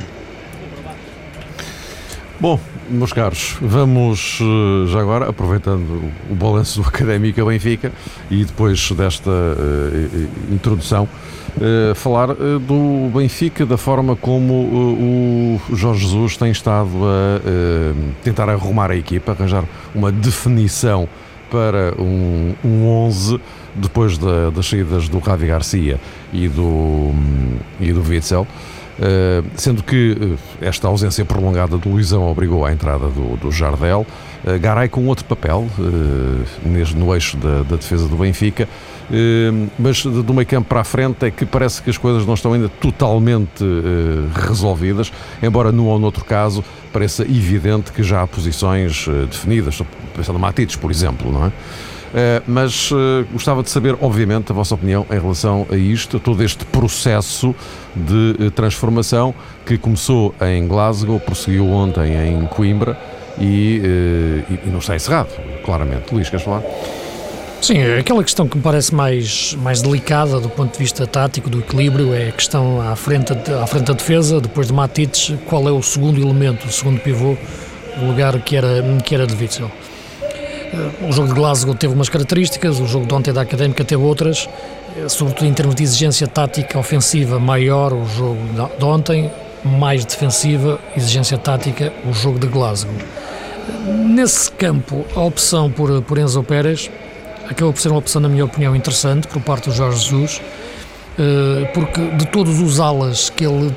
Bom, 2.40 2.58
meus 2.88 3.12
caros, 3.12 3.56
vamos 3.60 4.38
eh, 4.40 4.86
já 4.88 4.98
agora, 4.98 5.28
aproveitando 5.28 6.10
o 6.30 6.34
balanço 6.34 6.80
do 6.80 6.88
Académica 6.88 7.44
Benfica 7.44 7.92
e 8.30 8.46
depois 8.46 8.90
desta 8.92 9.30
uh, 9.30 10.28
introdução, 10.50 11.06
uh, 11.56 11.94
falar 11.94 12.30
uh, 12.30 12.58
do 12.58 13.10
Benfica, 13.14 13.64
da 13.66 13.76
forma 13.76 14.16
como 14.16 14.54
o 14.54 15.76
Jorge 15.76 16.06
Jesus 16.06 16.36
tem 16.36 16.50
estado 16.50 16.88
a 17.04 18.22
tentar 18.22 18.48
arrumar 18.48 18.90
a 18.90 18.96
equipa, 18.96 19.32
arranjar 19.32 19.64
uma 19.94 20.10
definição 20.10 21.08
para 21.50 21.94
um, 21.98 22.54
um 22.64 22.86
11 22.86 23.40
depois 23.74 24.18
da, 24.18 24.50
das 24.50 24.66
saídas 24.66 25.08
do 25.08 25.18
Ravi 25.18 25.46
Garcia 25.46 26.00
e 26.32 26.48
do, 26.48 26.62
um, 26.64 27.56
e 27.80 27.92
do 27.92 28.02
Witzel. 28.02 28.46
Eh, 29.02 29.42
sendo 29.56 29.82
que 29.82 30.36
eh, 30.60 30.66
esta 30.66 30.86
ausência 30.86 31.24
prolongada 31.24 31.78
do 31.78 31.88
Luizão 31.88 32.30
obrigou 32.30 32.66
à 32.66 32.72
entrada 32.72 33.08
do, 33.08 33.34
do 33.38 33.50
Jardel. 33.50 34.06
Uh, 34.44 34.58
Garay 34.58 34.88
com 34.88 35.06
outro 35.06 35.24
papel 35.26 35.66
uh, 35.78 36.96
no 36.96 37.14
eixo 37.14 37.36
da, 37.36 37.62
da, 37.62 37.76
defesa 37.76 38.08
do 38.08 38.16
Benfica, 38.16 38.66
mas 39.78 40.04
do 40.04 40.32
meio 40.32 40.46
campo 40.46 40.68
para 40.68 40.80
a 40.80 40.84
frente 40.84 41.26
é 41.26 41.30
que 41.30 41.44
parece 41.44 41.82
que 41.82 41.90
as 41.90 41.98
coisas 41.98 42.24
não 42.24 42.34
estão 42.34 42.52
ainda 42.52 42.68
totalmente 42.68 43.64
resolvidas, 44.34 45.12
embora 45.42 45.72
num 45.72 45.86
ou 45.86 45.98
noutro 45.98 46.24
caso 46.24 46.64
pareça 46.92 47.22
evidente 47.22 47.92
que 47.92 48.02
já 48.02 48.22
há 48.22 48.26
posições 48.26 49.06
definidas, 49.30 49.74
estou 49.74 49.86
pensando 50.14 50.38
em 50.38 50.42
Matites, 50.42 50.76
por 50.76 50.90
exemplo, 50.90 51.32
não 51.32 51.46
é? 51.46 51.48
Uh, 52.10 52.42
mas 52.44 52.90
gostava 53.32 53.62
de 53.62 53.70
saber, 53.70 53.96
obviamente, 54.00 54.50
a 54.50 54.54
vossa 54.54 54.74
opinião 54.74 55.06
em 55.08 55.20
relação 55.20 55.64
a 55.70 55.76
isto, 55.76 56.16
a 56.16 56.20
todo 56.20 56.42
este 56.42 56.64
processo 56.64 57.54
de 57.94 58.50
transformação 58.50 59.32
que 59.64 59.78
começou 59.78 60.34
em 60.40 60.66
Glasgow, 60.66 61.20
prosseguiu 61.20 61.68
ontem 61.70 62.14
em 62.14 62.46
Coimbra 62.46 62.98
e, 63.38 63.80
e 64.50 64.70
não 64.70 64.80
está 64.80 64.96
encerrado, 64.96 65.30
claramente. 65.64 66.12
Luís, 66.12 66.28
queres 66.28 66.44
falar? 66.44 66.62
Sim, 67.62 67.82
aquela 67.98 68.24
questão 68.24 68.48
que 68.48 68.56
me 68.56 68.62
parece 68.62 68.94
mais, 68.94 69.54
mais 69.60 69.82
delicada 69.82 70.40
do 70.40 70.48
ponto 70.48 70.72
de 70.72 70.78
vista 70.78 71.06
tático, 71.06 71.50
do 71.50 71.58
equilíbrio, 71.58 72.14
é 72.14 72.28
a 72.28 72.32
questão 72.32 72.80
à 72.80 72.96
frente, 72.96 73.32
à 73.32 73.66
frente 73.66 73.84
da 73.84 73.92
defesa, 73.92 74.40
depois 74.40 74.68
de 74.68 74.72
Matites, 74.72 75.34
qual 75.46 75.68
é 75.68 75.70
o 75.70 75.82
segundo 75.82 76.18
elemento, 76.18 76.66
o 76.66 76.72
segundo 76.72 76.98
pivô, 77.00 77.36
o 78.00 78.06
lugar 78.06 78.40
que 78.40 78.56
era, 78.56 78.82
que 79.04 79.14
era 79.14 79.26
de 79.26 79.34
Witzel. 79.34 79.70
Eh, 80.22 81.06
o 81.06 81.12
jogo 81.12 81.28
de 81.28 81.34
Glasgow 81.34 81.74
teve 81.74 81.92
umas 81.92 82.08
características, 82.08 82.80
o 82.80 82.86
jogo 82.86 83.06
de 83.06 83.12
ontem 83.12 83.30
da 83.30 83.42
Académica 83.42 83.84
teve 83.84 84.02
outras, 84.02 84.48
eh, 84.96 85.06
sobretudo 85.10 85.46
em 85.46 85.52
termos 85.52 85.74
de 85.74 85.82
exigência 85.82 86.26
tática 86.26 86.78
ofensiva 86.78 87.38
maior 87.38 87.92
o 87.92 88.06
jogo 88.06 88.40
de 88.78 88.84
ontem, 88.84 89.30
mais 89.62 90.06
defensiva, 90.06 90.80
exigência 90.96 91.36
tática 91.36 91.92
o 92.08 92.14
jogo 92.14 92.38
de 92.38 92.46
Glasgow. 92.46 92.94
Nesse 93.86 94.50
campo, 94.50 95.04
a 95.14 95.20
opção 95.20 95.70
por, 95.70 96.00
por 96.02 96.16
Enzo 96.16 96.42
Pérez 96.42 96.90
acabou 97.50 97.72
por 97.72 97.80
ser 97.80 97.88
uma 97.88 97.98
opção, 97.98 98.22
na 98.22 98.28
minha 98.28 98.44
opinião, 98.44 98.74
interessante 98.76 99.26
por 99.26 99.42
parte 99.42 99.68
do 99.68 99.74
Jorge 99.74 99.98
Jesus, 99.98 100.40
eh, 101.18 101.68
porque 101.74 102.00
de 102.12 102.26
todos 102.26 102.60
os 102.60 102.78
alas 102.78 103.28
que 103.28 103.44
ele 103.44 103.74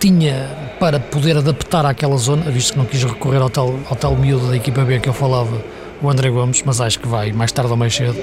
tinha 0.00 0.50
para 0.80 0.98
poder 0.98 1.36
adaptar 1.36 1.86
àquela 1.86 2.16
zona, 2.16 2.50
visto 2.50 2.72
que 2.72 2.78
não 2.78 2.84
quis 2.84 3.04
recorrer 3.04 3.40
ao 3.40 3.48
tal, 3.48 3.78
ao 3.88 3.94
tal 3.94 4.16
miúdo 4.16 4.48
da 4.48 4.56
equipa 4.56 4.84
B 4.84 4.98
que 4.98 5.08
eu 5.08 5.12
falava, 5.12 5.62
o 6.02 6.10
André 6.10 6.28
Gomes, 6.30 6.62
mas 6.66 6.80
acho 6.80 6.98
que 6.98 7.06
vai 7.06 7.30
mais 7.32 7.52
tarde 7.52 7.70
ou 7.70 7.76
mais 7.76 7.94
cedo 7.94 8.18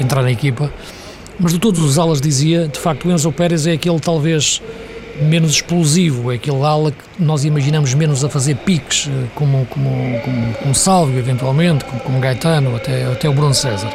entrar 0.00 0.22
na 0.22 0.30
equipa. 0.30 0.72
Mas 1.40 1.52
de 1.52 1.58
todos 1.58 1.80
os 1.80 1.98
alas 1.98 2.20
dizia, 2.20 2.68
de 2.68 2.78
facto, 2.78 3.08
o 3.08 3.10
Enzo 3.10 3.32
Pérez 3.32 3.66
é 3.66 3.72
aquele 3.72 3.98
talvez 3.98 4.62
menos 5.20 5.50
explosivo, 5.50 6.30
é 6.30 6.36
aquele 6.36 6.62
ala 6.62 6.92
que 6.92 7.22
nós 7.22 7.44
imaginamos 7.44 7.92
menos 7.94 8.24
a 8.24 8.28
fazer 8.28 8.54
piques, 8.58 9.08
eh, 9.08 9.26
como, 9.34 9.66
como, 9.66 10.20
como, 10.20 10.54
como 10.54 10.74
Sálvio, 10.74 11.18
eventualmente, 11.18 11.84
como, 11.84 12.00
como 12.00 12.20
Gaetano, 12.20 12.76
até, 12.76 13.06
até 13.06 13.28
o 13.28 13.32
Bruno 13.32 13.54
César. 13.54 13.92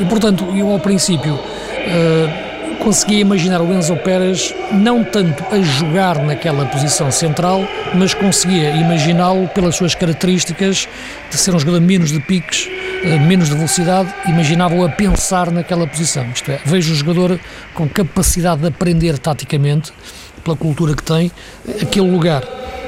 E 0.00 0.04
portanto, 0.06 0.44
eu 0.56 0.70
ao 0.70 0.80
princípio. 0.80 1.34
Uh, 1.34 2.50
conseguia 2.80 3.20
imaginar 3.20 3.60
o 3.60 3.72
Enzo 3.72 3.94
Pérez 3.96 4.54
não 4.72 5.04
tanto 5.04 5.44
a 5.54 5.60
jogar 5.60 6.18
naquela 6.24 6.64
posição 6.66 7.10
central, 7.10 7.62
mas 7.94 8.14
conseguia 8.14 8.70
imaginá-lo 8.70 9.48
pelas 9.48 9.76
suas 9.76 9.94
características 9.94 10.88
de 11.30 11.36
ser 11.36 11.54
um 11.54 11.58
jogador 11.58 11.80
menos 11.80 12.10
de 12.10 12.20
piques, 12.20 12.68
eh, 13.04 13.18
menos 13.18 13.48
de 13.50 13.54
velocidade, 13.54 14.12
imaginava-o 14.26 14.84
a 14.84 14.88
pensar 14.88 15.50
naquela 15.50 15.86
posição. 15.86 16.26
Isto 16.34 16.50
é, 16.52 16.60
vejo 16.64 16.92
o 16.92 16.96
jogador 16.96 17.38
com 17.74 17.88
capacidade 17.88 18.62
de 18.62 18.68
aprender 18.68 19.18
taticamente, 19.18 19.92
pela 20.40 20.56
cultura 20.56 20.94
que 20.94 21.02
tem, 21.02 21.30
aquele 21.80 22.10
lugar. 22.10 22.42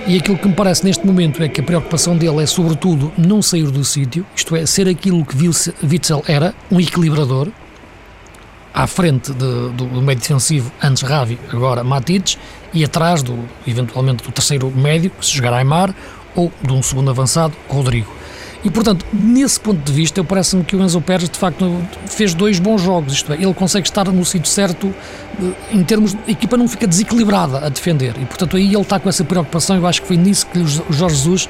E 0.06 0.16
aquilo 0.16 0.36
que 0.36 0.48
me 0.48 0.54
parece 0.54 0.84
neste 0.84 1.06
momento 1.06 1.42
é 1.42 1.48
que 1.48 1.60
a 1.60 1.64
preocupação 1.64 2.16
dele 2.16 2.42
é, 2.42 2.46
sobretudo, 2.46 3.12
não 3.16 3.40
sair 3.40 3.70
do 3.70 3.84
sítio, 3.84 4.26
isto 4.34 4.56
é, 4.56 4.66
ser 4.66 4.88
aquilo 4.88 5.24
que 5.24 5.36
Witzel 5.86 6.24
era, 6.26 6.54
um 6.70 6.80
equilibrador, 6.80 7.48
à 8.74 8.86
frente 8.86 9.32
de, 9.32 9.70
do, 9.70 9.86
do, 9.86 10.02
meio 10.02 10.18
defensivo, 10.18 10.72
antes 10.82 11.02
Ravi, 11.02 11.38
agora 11.52 11.84
Matites, 11.84 12.38
e 12.72 12.84
atrás, 12.84 13.22
do, 13.22 13.38
eventualmente, 13.66 14.24
do 14.24 14.32
terceiro 14.32 14.70
médio, 14.70 15.12
se 15.20 15.36
jogar 15.36 15.52
Aymar, 15.52 15.94
ou 16.34 16.50
de 16.62 16.72
um 16.72 16.82
segundo 16.82 17.10
avançado, 17.10 17.54
Rodrigo. 17.68 18.10
E, 18.64 18.70
portanto, 18.70 19.04
nesse 19.12 19.58
ponto 19.58 19.80
de 19.80 19.92
vista, 19.92 20.20
eu 20.20 20.24
parece-me 20.24 20.62
que 20.62 20.76
o 20.76 20.82
Enzo 20.82 21.00
Pérez, 21.00 21.28
de 21.28 21.38
facto, 21.38 21.82
fez 22.06 22.32
dois 22.32 22.60
bons 22.60 22.80
jogos, 22.80 23.14
isto 23.14 23.32
é, 23.32 23.36
ele 23.36 23.52
consegue 23.54 23.86
estar 23.86 24.04
no 24.04 24.24
sítio 24.24 24.48
certo, 24.48 24.94
eh, 25.42 25.74
em 25.76 25.82
termos, 25.82 26.16
a 26.26 26.30
equipa 26.30 26.56
não 26.56 26.68
fica 26.68 26.86
desequilibrada 26.86 27.58
a 27.58 27.68
defender, 27.68 28.14
e, 28.20 28.24
portanto, 28.24 28.56
aí 28.56 28.66
ele 28.66 28.80
está 28.80 29.00
com 29.00 29.08
essa 29.08 29.24
preocupação, 29.24 29.76
eu 29.76 29.86
acho 29.86 30.02
que 30.02 30.08
foi 30.08 30.16
nisso 30.16 30.46
que 30.46 30.60
o 30.60 30.66
Jorge 30.92 31.16
Jesus 31.16 31.48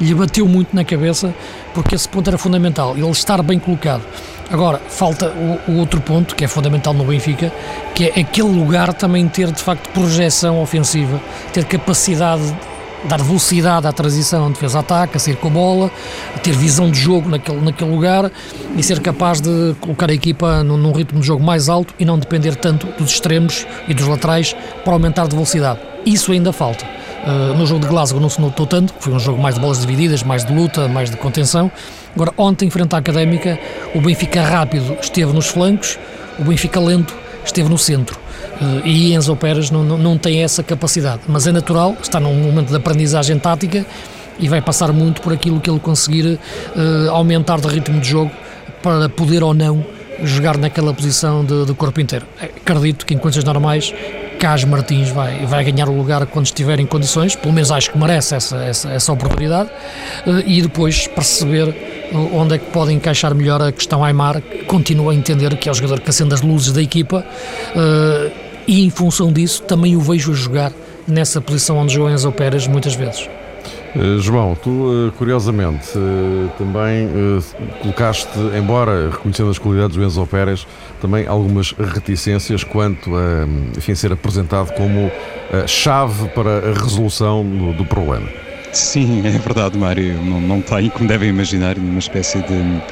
lhe 0.00 0.14
bateu 0.14 0.48
muito 0.48 0.74
na 0.74 0.84
cabeça, 0.84 1.34
porque 1.74 1.94
esse 1.94 2.08
ponto 2.08 2.28
era 2.28 2.38
fundamental, 2.38 2.96
ele 2.96 3.10
estar 3.10 3.42
bem 3.42 3.58
colocado. 3.58 4.02
Agora, 4.50 4.78
falta 4.88 5.30
o, 5.30 5.72
o, 5.72 5.78
outro 5.78 6.00
ponto 6.00 6.34
que 6.34 6.44
é 6.44 6.48
fundamental 6.48 6.92
no 6.92 7.04
Benfica, 7.04 7.52
que 7.94 8.06
é 8.06 8.20
aquele 8.20 8.48
lugar 8.48 8.92
também 8.92 9.26
ter 9.28 9.50
de 9.50 9.62
facto 9.62 9.88
projeção 9.90 10.60
ofensiva, 10.60 11.20
ter 11.52 11.64
capacidade 11.64 12.44
de 12.44 12.73
dar 13.08 13.22
velocidade 13.22 13.86
à 13.86 13.92
transição, 13.92 14.50
defesa-ataque, 14.50 15.16
a 15.16 15.20
sair 15.20 15.36
com 15.36 15.48
a 15.48 15.50
bola, 15.50 15.90
ter 16.42 16.52
visão 16.52 16.90
de 16.90 16.98
jogo 16.98 17.28
naquele, 17.28 17.60
naquele 17.60 17.90
lugar 17.90 18.30
e 18.76 18.82
ser 18.82 19.00
capaz 19.00 19.40
de 19.40 19.74
colocar 19.80 20.10
a 20.10 20.14
equipa 20.14 20.62
num, 20.62 20.76
num 20.76 20.92
ritmo 20.92 21.20
de 21.20 21.26
jogo 21.26 21.42
mais 21.42 21.68
alto 21.68 21.94
e 21.98 22.04
não 22.04 22.18
depender 22.18 22.56
tanto 22.56 22.86
dos 22.98 23.10
extremos 23.10 23.66
e 23.88 23.94
dos 23.94 24.06
laterais 24.06 24.54
para 24.84 24.92
aumentar 24.92 25.26
de 25.28 25.34
velocidade. 25.34 25.80
Isso 26.04 26.32
ainda 26.32 26.52
falta. 26.52 26.84
Uh, 27.24 27.56
no 27.56 27.66
jogo 27.66 27.80
de 27.80 27.86
Glasgow 27.86 28.20
não 28.20 28.28
se 28.28 28.38
notou 28.38 28.66
tanto, 28.66 28.92
foi 29.00 29.12
um 29.12 29.18
jogo 29.18 29.40
mais 29.40 29.54
de 29.54 29.60
bolas 29.60 29.80
divididas, 29.80 30.22
mais 30.22 30.44
de 30.44 30.52
luta, 30.52 30.88
mais 30.88 31.10
de 31.10 31.16
contenção. 31.16 31.72
Agora, 32.14 32.32
ontem, 32.36 32.68
frente 32.68 32.94
à 32.94 32.98
Académica, 32.98 33.58
o 33.94 34.00
Benfica 34.00 34.42
rápido 34.42 34.96
esteve 35.00 35.32
nos 35.32 35.46
flancos, 35.46 35.98
o 36.38 36.44
Benfica 36.44 36.78
lento 36.78 37.23
esteve 37.44 37.68
no 37.68 37.78
centro. 37.78 38.18
Uh, 38.60 38.86
e 38.86 39.14
Enzo 39.14 39.34
Pérez 39.36 39.70
não, 39.70 39.82
não, 39.82 39.98
não 39.98 40.18
tem 40.18 40.42
essa 40.42 40.62
capacidade, 40.62 41.22
mas 41.28 41.46
é 41.46 41.52
natural, 41.52 41.96
está 42.00 42.20
num 42.20 42.34
momento 42.34 42.68
de 42.68 42.76
aprendizagem 42.76 43.38
tática 43.38 43.84
e 44.38 44.48
vai 44.48 44.60
passar 44.60 44.92
muito 44.92 45.20
por 45.20 45.32
aquilo 45.32 45.60
que 45.60 45.70
ele 45.70 45.80
conseguir 45.80 46.38
uh, 46.76 47.10
aumentar 47.10 47.60
de 47.60 47.68
ritmo 47.68 48.00
de 48.00 48.08
jogo 48.08 48.30
para 48.82 49.08
poder 49.08 49.42
ou 49.42 49.54
não 49.54 49.84
jogar 50.22 50.56
naquela 50.56 50.92
posição 50.92 51.44
de, 51.44 51.66
de 51.66 51.74
corpo 51.74 52.00
inteiro. 52.00 52.26
Acredito 52.40 53.04
que 53.04 53.14
em 53.14 53.18
condições 53.18 53.44
normais 53.44 53.92
Cas 54.44 54.62
Martins 54.62 55.08
vai, 55.08 55.46
vai 55.46 55.64
ganhar 55.64 55.88
o 55.88 55.96
lugar 55.96 56.26
quando 56.26 56.44
estiver 56.44 56.78
em 56.78 56.84
condições, 56.84 57.34
pelo 57.34 57.54
menos 57.54 57.72
acho 57.72 57.90
que 57.90 57.96
merece 57.96 58.34
essa, 58.34 58.56
essa, 58.58 58.90
essa 58.90 59.10
oportunidade, 59.10 59.70
eh, 60.26 60.44
e 60.46 60.60
depois 60.60 61.06
perceber 61.06 61.68
eh, 61.68 62.14
onde 62.14 62.56
é 62.56 62.58
que 62.58 62.70
pode 62.70 62.92
encaixar 62.92 63.34
melhor 63.34 63.62
a 63.62 63.72
questão 63.72 64.04
Aymar, 64.04 64.42
que 64.42 64.66
continua 64.66 65.12
a 65.12 65.14
entender 65.14 65.56
que 65.56 65.66
é 65.66 65.72
o 65.72 65.74
jogador 65.74 65.98
que 65.98 66.10
acende 66.10 66.34
as 66.34 66.42
luzes 66.42 66.74
da 66.74 66.82
equipa, 66.82 67.24
eh, 67.74 68.32
e 68.66 68.84
em 68.84 68.90
função 68.90 69.32
disso 69.32 69.62
também 69.62 69.96
o 69.96 70.00
vejo 70.02 70.32
a 70.32 70.34
jogar 70.34 70.72
nessa 71.08 71.40
posição 71.40 71.78
onde 71.78 71.94
jogou 71.94 72.10
Enzo 72.10 72.30
Pérez 72.30 72.66
muitas 72.66 72.94
vezes. 72.94 73.26
Uh, 73.94 74.18
João, 74.18 74.56
tu 74.56 74.70
uh, 74.70 75.12
curiosamente 75.12 75.96
uh, 75.96 76.50
também 76.58 77.08
colocaste, 77.80 78.28
embora 78.58 79.10
reconhecendo 79.10 79.50
as 79.50 79.58
qualidades 79.58 79.96
do 79.96 80.04
Enzo 80.04 80.26
Pérez, 80.26 80.66
também 81.00 81.26
algumas 81.26 81.72
reticências 81.72 82.64
quanto 82.64 83.14
a 83.14 83.46
enfim, 83.76 83.94
ser 83.94 84.12
apresentado 84.12 84.72
como 84.74 85.10
chave 85.66 86.28
para 86.30 86.70
a 86.70 86.72
resolução 86.72 87.44
do, 87.44 87.84
problema. 87.84 88.26
Sim, 88.72 89.24
é 89.24 89.30
verdade, 89.30 89.78
Mário. 89.78 90.14
Não, 90.22 90.40
não 90.40 90.60
tem, 90.60 90.88
como 90.90 91.08
devem 91.08 91.28
imaginar, 91.28 91.78
uma 91.78 91.98
espécie 91.98 92.38
de 92.38 92.82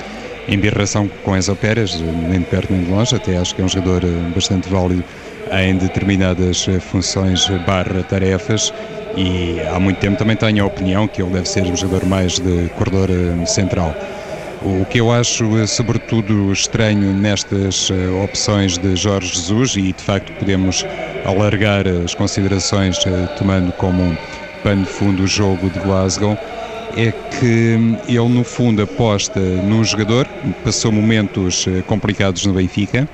embirração 0.52 1.10
com 1.24 1.36
Enzo 1.36 1.56
Pérez, 1.56 2.00
nem 2.28 2.40
de 2.40 2.46
perto 2.46 2.72
nem 2.72 2.84
de 2.84 2.90
longe, 2.90 3.16
até 3.16 3.36
acho 3.36 3.54
que 3.54 3.62
é 3.62 3.64
um 3.64 3.68
jogador 3.68 4.02
bastante 4.34 4.68
válido 4.68 5.02
em 5.50 5.76
determinadas 5.76 6.66
funções 6.80 7.48
barra 7.66 8.02
tarefas 8.04 8.72
e 9.16 9.60
há 9.60 9.78
muito 9.78 9.98
tempo 9.98 10.16
também 10.16 10.36
tenho 10.36 10.64
a 10.64 10.66
opinião 10.66 11.06
que 11.06 11.22
ele 11.22 11.30
deve 11.32 11.48
ser 11.48 11.64
um 11.64 11.76
jogador 11.76 12.06
mais 12.06 12.38
de 12.38 12.70
corredor 12.70 13.10
eh, 13.10 13.46
central. 13.46 13.94
O 14.62 14.86
que 14.86 15.00
eu 15.00 15.12
acho, 15.12 15.58
eh, 15.58 15.66
sobretudo, 15.66 16.50
estranho 16.52 17.12
nestas 17.12 17.90
eh, 17.90 18.24
opções 18.24 18.78
de 18.78 18.96
Jorge 18.96 19.34
Jesus, 19.34 19.76
e 19.76 19.92
de 19.92 20.02
facto 20.02 20.32
podemos 20.38 20.86
alargar 21.24 21.86
as 21.86 22.14
considerações 22.14 22.98
tomando 23.36 23.72
como 23.72 24.16
pano 24.62 24.84
de 24.84 24.90
fundo 24.90 25.24
o 25.24 25.26
jogo 25.26 25.68
de 25.68 25.78
Glasgow, 25.80 26.38
é 26.96 27.12
que 27.38 27.76
hum, 27.78 27.96
ele, 28.08 28.28
no 28.28 28.44
fundo, 28.44 28.82
aposta 28.82 29.40
num 29.40 29.84
jogador, 29.84 30.26
passou 30.64 30.90
momentos 30.90 31.66
complicados 31.86 32.46
no 32.46 32.54
Benfica. 32.54 33.06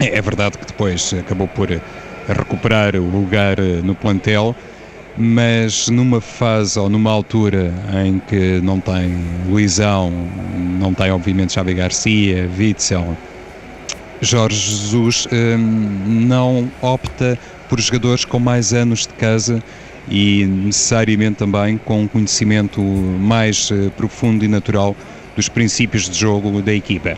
É, 0.00 0.18
é 0.18 0.22
verdade 0.22 0.58
que 0.58 0.66
depois 0.66 1.14
acabou 1.14 1.46
por 1.46 1.68
recuperar 2.28 2.96
o 2.96 3.04
lugar 3.04 3.56
no 3.82 3.94
plantel 3.94 4.56
mas 5.16 5.88
numa 5.88 6.20
fase 6.20 6.78
ou 6.78 6.88
numa 6.88 7.10
altura 7.10 7.72
em 8.04 8.18
que 8.18 8.60
não 8.62 8.80
tem 8.80 9.14
Luizão, 9.48 10.12
não 10.80 10.94
tem 10.94 11.10
obviamente 11.10 11.52
Xavi 11.52 11.74
Garcia, 11.74 12.48
Witzel, 12.58 13.16
Jorge 14.20 14.70
Jesus 14.70 15.26
hum, 15.32 15.58
não 16.06 16.70
opta 16.80 17.38
por 17.68 17.80
jogadores 17.80 18.24
com 18.24 18.38
mais 18.38 18.72
anos 18.72 19.00
de 19.00 19.12
casa 19.14 19.62
e 20.08 20.44
necessariamente 20.44 21.38
também 21.38 21.76
com 21.78 22.02
um 22.02 22.08
conhecimento 22.08 22.80
mais 22.80 23.70
eh, 23.72 23.90
profundo 23.96 24.44
e 24.44 24.48
natural 24.48 24.96
dos 25.34 25.48
princípios 25.48 26.08
de 26.08 26.18
jogo 26.18 26.62
da 26.62 26.72
equipa. 26.72 27.16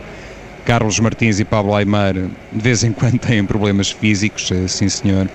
Carlos 0.64 0.98
Martins 0.98 1.40
e 1.40 1.44
Pablo 1.44 1.74
Aymar 1.74 2.14
de 2.14 2.28
vez 2.52 2.84
em 2.84 2.92
quando 2.92 3.18
têm 3.18 3.44
problemas 3.44 3.90
físicos, 3.90 4.50
eh, 4.50 4.66
sim 4.66 4.88
senhor, 4.88 5.28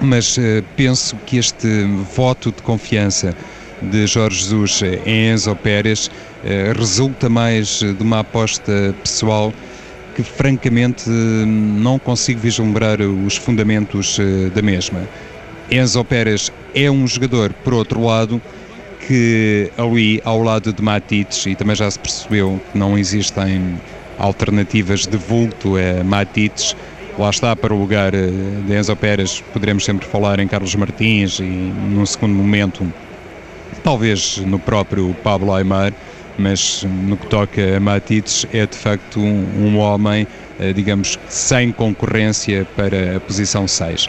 mas 0.00 0.36
uh, 0.36 0.40
penso 0.76 1.16
que 1.26 1.38
este 1.38 1.84
voto 2.14 2.52
de 2.52 2.62
confiança 2.62 3.34
de 3.80 4.06
Jorge 4.06 4.44
Jesus 4.44 4.82
em 5.06 5.30
Enzo 5.30 5.54
Pérez 5.56 6.08
uh, 6.08 6.78
resulta 6.78 7.28
mais 7.28 7.80
de 7.80 8.02
uma 8.02 8.20
aposta 8.20 8.94
pessoal 9.02 9.52
que 10.14 10.22
francamente 10.22 11.08
não 11.08 11.98
consigo 11.98 12.40
vislumbrar 12.40 13.00
os 13.00 13.36
fundamentos 13.36 14.18
da 14.52 14.60
mesma. 14.60 15.06
Enzo 15.70 16.04
Pérez 16.04 16.50
é 16.74 16.90
um 16.90 17.06
jogador, 17.06 17.52
por 17.52 17.72
outro 17.72 18.02
lado, 18.04 18.42
que 19.06 19.70
ali 19.78 20.20
ao 20.24 20.42
lado 20.42 20.72
de 20.72 20.82
Matites, 20.82 21.46
e 21.46 21.54
também 21.54 21.76
já 21.76 21.90
se 21.90 21.98
percebeu 21.98 22.60
que 22.72 22.78
não 22.78 22.98
existem 22.98 23.78
alternativas 24.18 25.06
de 25.06 25.16
vulto 25.16 25.74
a 25.76 26.02
Matites, 26.02 26.74
lá 27.18 27.30
está 27.30 27.56
para 27.56 27.74
o 27.74 27.78
lugar 27.78 28.14
eh, 28.14 28.30
de 28.64 28.74
Enzo 28.74 28.94
Pérez, 28.94 29.42
poderemos 29.52 29.84
sempre 29.84 30.06
falar 30.06 30.38
em 30.38 30.46
Carlos 30.46 30.74
Martins 30.76 31.40
e 31.40 31.42
num 31.42 32.06
segundo 32.06 32.32
momento, 32.32 32.90
talvez 33.82 34.38
no 34.38 34.58
próprio 34.58 35.14
Pablo 35.24 35.52
Aymar, 35.52 35.92
mas 36.38 36.84
no 36.84 37.16
que 37.16 37.26
toca 37.26 37.76
a 37.76 37.80
Matites 37.80 38.46
é 38.52 38.64
de 38.64 38.76
facto 38.76 39.18
um, 39.18 39.46
um 39.58 39.78
homem, 39.78 40.28
eh, 40.60 40.72
digamos, 40.72 41.18
sem 41.28 41.72
concorrência 41.72 42.64
para 42.76 43.16
a 43.16 43.20
posição 43.20 43.66
6. 43.66 44.08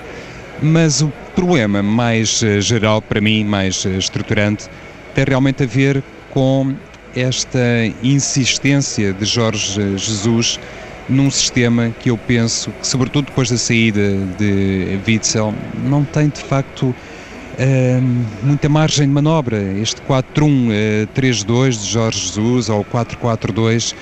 Mas 0.62 1.02
o 1.02 1.12
problema 1.36 1.82
mais 1.82 2.43
eh, 2.43 2.62
geral, 2.62 3.02
para 3.02 3.19
mim, 3.19 3.43
mais 3.43 3.86
estruturante, 3.86 4.69
tem 5.15 5.26
realmente 5.26 5.63
a 5.63 5.65
ver 5.65 6.04
com 6.30 6.76
esta 7.15 7.60
insistência 8.04 9.12
de 9.13 9.26
Jorge 9.26 9.98
Jesus 9.98 10.60
num 11.10 11.30
sistema 11.32 11.89
que 12.00 12.10
eu 12.10 12.17
penso 12.17 12.72
que, 12.72 12.88
sobretudo 12.88 13.26
depois 13.26 13.50
da 13.50 13.58
saída 13.58 14.15
de 14.38 15.00
Witzel, 15.08 15.54
não 15.84 16.06
tem 16.06 16.30
de 16.30 16.41
facto 16.41 16.84
uh, 16.84 18.45
muita 18.45 18.69
margem 18.69 19.08
de 19.08 19.13
manobra. 19.13 19.62
Este 19.80 20.02
4-1-3-2 20.04 21.50
uh, 21.50 21.69
de 21.72 21.88
Jorge 21.88 22.19
Jesus 22.19 22.69
ou 22.69 22.86
4-4-2 22.86 23.95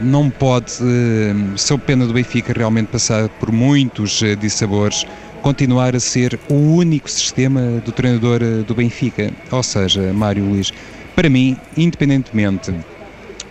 não 0.00 0.30
pode, 0.30 0.72
uh, 0.82 1.58
sob 1.58 1.82
pena 1.84 2.06
do 2.06 2.12
Benfica 2.12 2.52
realmente 2.56 2.88
passar 2.88 3.28
por 3.28 3.50
muitos 3.50 4.20
uh, 4.22 4.36
dissabores, 4.36 5.04
continuar 5.42 5.96
a 5.96 6.00
ser 6.00 6.38
o 6.48 6.54
único 6.54 7.10
sistema 7.10 7.82
do 7.84 7.92
treinador 7.92 8.42
uh, 8.42 8.62
do 8.62 8.74
Benfica. 8.74 9.32
Ou 9.50 9.62
seja, 9.62 10.12
Mário 10.12 10.44
Luís, 10.44 10.72
para 11.14 11.28
mim, 11.28 11.56
independentemente 11.76 12.72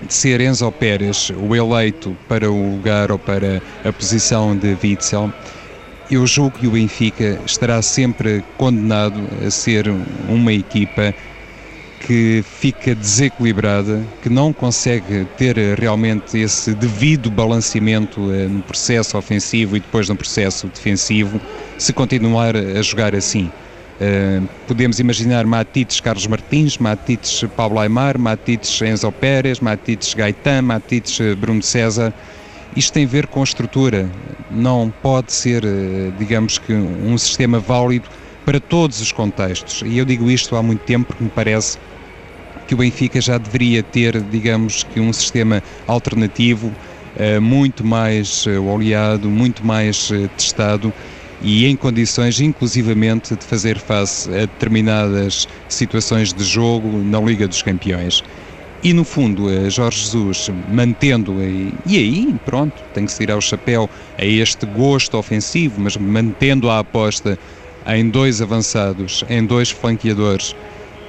de 0.02 0.14
ser 0.14 0.42
Enzo 0.42 0.72
Pérez 0.72 1.32
o 1.32 1.56
eleito 1.56 2.16
para 2.28 2.52
o 2.52 2.72
lugar 2.76 3.12
ou 3.12 3.20
para 3.20 3.62
a 3.84 3.92
posição 3.92 4.56
de 4.56 4.78
Witzel, 4.84 5.32
eu 6.10 6.26
julgo 6.28 6.60
que 6.60 6.68
o 6.68 6.72
Benfica 6.72 7.40
estará 7.46 7.82
sempre 7.82 8.44
condenado 8.58 9.20
a 9.46 9.50
ser 9.50 9.88
uma 10.30 10.54
equipa 10.54 11.14
que 12.06 12.44
fica 12.60 12.94
desequilibrada, 12.94 14.04
que 14.22 14.30
não 14.30 14.54
consegue 14.54 15.26
ter 15.38 15.58
realmente 15.80 16.38
esse 16.38 16.76
devido 16.76 17.32
balanceamento 17.32 18.32
eh, 18.32 18.48
no 18.48 18.62
processo 18.62 19.18
ofensivo 19.18 19.76
e 19.76 19.80
depois 19.80 20.08
no 20.08 20.16
processo 20.16 20.68
defensivo, 20.68 21.42
se 21.80 21.92
continuar 21.92 22.56
a 22.56 22.82
jogar 22.84 23.16
assim. 23.16 23.52
Uh, 23.96 24.46
podemos 24.68 25.00
imaginar 25.00 25.46
Matites 25.46 26.02
Carlos 26.02 26.28
Martins, 26.28 26.78
Matites 26.78 27.46
Pablo 27.56 27.80
Aymar, 27.80 28.20
Matites 28.20 28.82
Enzo 28.82 29.10
Pérez, 29.10 29.62
Matites 29.62 30.14
Gaetan, 30.14 30.64
Matites 30.64 31.18
eh, 31.22 31.34
Bruno 31.34 31.62
César. 31.62 32.14
Isto 32.76 32.92
tem 32.92 33.06
a 33.06 33.08
ver 33.08 33.28
com 33.28 33.40
a 33.40 33.44
estrutura. 33.46 34.10
Não 34.52 34.94
pode 35.02 35.32
ser, 35.32 35.64
uh, 35.64 36.12
digamos 36.20 36.58
que, 36.58 36.74
um 36.74 37.18
sistema 37.18 37.58
válido 37.58 38.10
para 38.44 38.60
todos 38.60 39.00
os 39.00 39.14
contextos. 39.14 39.82
E 39.86 39.98
eu 39.98 40.04
digo 40.04 40.30
isto 40.30 40.58
há 40.58 40.62
muito 40.62 40.82
tempo 40.82 41.08
porque 41.08 41.24
me 41.24 41.30
parece 41.30 41.78
que 42.68 42.74
o 42.74 42.78
Benfica 42.78 43.22
já 43.22 43.38
deveria 43.38 43.82
ter, 43.82 44.20
digamos 44.24 44.84
que, 44.84 45.00
um 45.00 45.14
sistema 45.14 45.64
alternativo, 45.88 46.68
uh, 46.68 47.42
muito 47.42 47.82
mais 47.86 48.46
oleado, 48.46 49.30
muito 49.30 49.66
mais 49.66 50.10
testado 50.36 50.94
e 51.46 51.68
em 51.68 51.76
condições, 51.76 52.42
inclusivamente, 52.42 53.36
de 53.36 53.46
fazer 53.46 53.78
face 53.78 54.28
a 54.30 54.42
determinadas 54.48 55.48
situações 55.70 56.34
de 56.34 56.44
jogo 56.44 56.98
na 57.04 57.20
Liga 57.20 57.48
dos 57.48 57.62
Campeões. 57.62 58.24
E 58.84 58.94
no 58.94 59.04
fundo, 59.04 59.48
Jorge 59.70 60.00
Jesus 60.00 60.50
mantendo, 60.72 61.36
e 61.86 61.98
aí, 61.98 62.36
pronto, 62.46 62.74
tem 62.96 63.06
que 63.06 63.12
se 63.12 63.20
tirar 63.20 63.38
o 63.38 63.42
chapéu 63.42 63.88
a 64.18 64.26
este 64.26 64.66
gosto 64.66 65.18
ofensivo, 65.18 65.80
mas 65.80 65.96
mantendo 65.96 66.68
a 66.68 66.80
aposta 66.80 67.38
em 67.88 68.10
dois 68.10 68.42
avançados, 68.42 69.24
em 69.30 69.46
dois 69.46 69.70
flanqueadores 69.70 70.56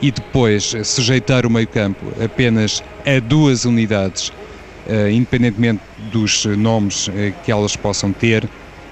e 0.03 0.11
depois 0.11 0.75
sujeitar 0.85 1.47
o 1.47 1.51
meio-campo 1.51 2.13
apenas 2.23 2.83
a 3.07 3.19
duas 3.21 3.65
unidades, 3.65 4.29
uh, 4.29 5.09
independentemente 5.11 5.81
dos 6.13 6.45
nomes 6.45 7.09
uh, 7.09 7.13
que 7.43 7.51
elas 7.51 7.75
possam 7.75 8.13
ter, 8.13 8.47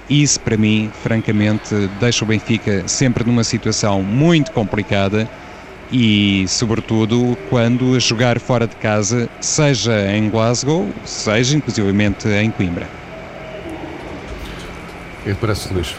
isso, 0.09 0.39
para 0.39 0.57
mim, 0.57 0.91
francamente, 1.01 1.73
deixa 1.99 2.23
o 2.23 2.27
Benfica 2.27 2.87
sempre 2.87 3.23
numa 3.23 3.43
situação 3.43 4.03
muito 4.03 4.51
complicada 4.51 5.27
e, 5.91 6.45
sobretudo, 6.47 7.37
quando 7.49 7.95
a 7.95 7.99
jogar 7.99 8.39
fora 8.39 8.67
de 8.67 8.75
casa, 8.75 9.29
seja 9.39 10.15
em 10.15 10.29
Glasgow, 10.29 10.89
seja 11.03 11.57
inclusivamente 11.57 12.27
em 12.27 12.51
Coimbra. 12.51 12.87
É, 15.25 15.33
parece 15.33 15.73
Luís. 15.73 15.95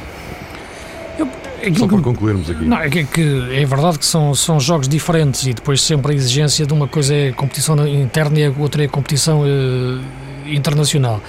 Só 1.77 1.87
para 1.89 2.01
concluirmos 2.01 2.49
aqui. 2.51 2.65
Não, 2.65 2.79
é, 2.79 2.89
que, 2.89 3.05
que, 3.05 3.49
é 3.53 3.65
verdade 3.65 3.99
que 3.99 4.07
são, 4.07 4.35
são 4.35 4.61
jogos 4.61 4.89
diferentes 4.89 5.47
e 5.47 5.55
depois 5.55 5.81
sempre 5.83 6.13
a 6.13 6.15
exigência 6.15 6.67
de 6.67 6.73
uma 6.73 6.87
coisa 6.87 7.15
é 7.15 7.33
competição 7.33 7.87
interna 7.89 8.39
e 8.39 8.45
a 8.45 8.53
outra 8.57 8.85
é 8.85 8.89
competição 8.89 9.41
uh, 9.41 10.01
internacional. 10.47 11.21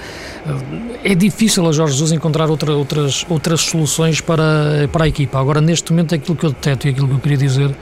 É 1.04 1.14
difícil 1.14 1.66
a 1.68 1.72
Jorge 1.72 1.94
Jesus 1.94 2.12
encontrar 2.12 2.50
outra, 2.50 2.72
outras, 2.72 3.24
outras 3.28 3.60
soluções 3.60 4.20
para, 4.20 4.88
para 4.92 5.04
a 5.04 5.08
equipa. 5.08 5.38
Agora, 5.38 5.60
neste 5.60 5.92
momento, 5.92 6.14
aquilo 6.14 6.36
que 6.36 6.46
eu 6.46 6.50
deteto 6.50 6.86
e 6.86 6.90
aquilo 6.90 7.08
que 7.08 7.14
eu 7.14 7.18
queria 7.18 7.38
dizer 7.38 7.74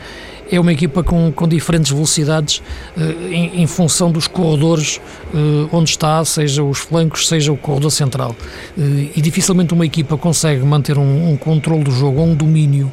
é 0.50 0.60
uma 0.60 0.72
equipa 0.72 1.02
com, 1.02 1.32
com 1.32 1.48
diferentes 1.48 1.90
velocidades 1.90 2.62
uh, 2.96 3.00
em, 3.30 3.62
em, 3.62 3.66
função 3.66 4.10
dos 4.10 4.28
corredores 4.28 5.00
uh, 5.34 5.68
onde 5.72 5.90
está, 5.90 6.24
seja 6.24 6.62
os 6.62 6.78
flancos, 6.78 7.26
seja 7.26 7.52
o 7.52 7.56
corredor 7.56 7.90
central. 7.90 8.34
Uh, 8.76 9.10
e 9.14 9.20
dificilmente 9.20 9.74
uma 9.74 9.84
equipa 9.84 10.16
consegue 10.16 10.64
manter 10.64 10.98
um, 10.98 11.30
um 11.30 11.36
controle 11.36 11.84
do 11.84 11.90
jogo 11.90 12.20
ou 12.20 12.26
um 12.26 12.34
domínio, 12.34 12.92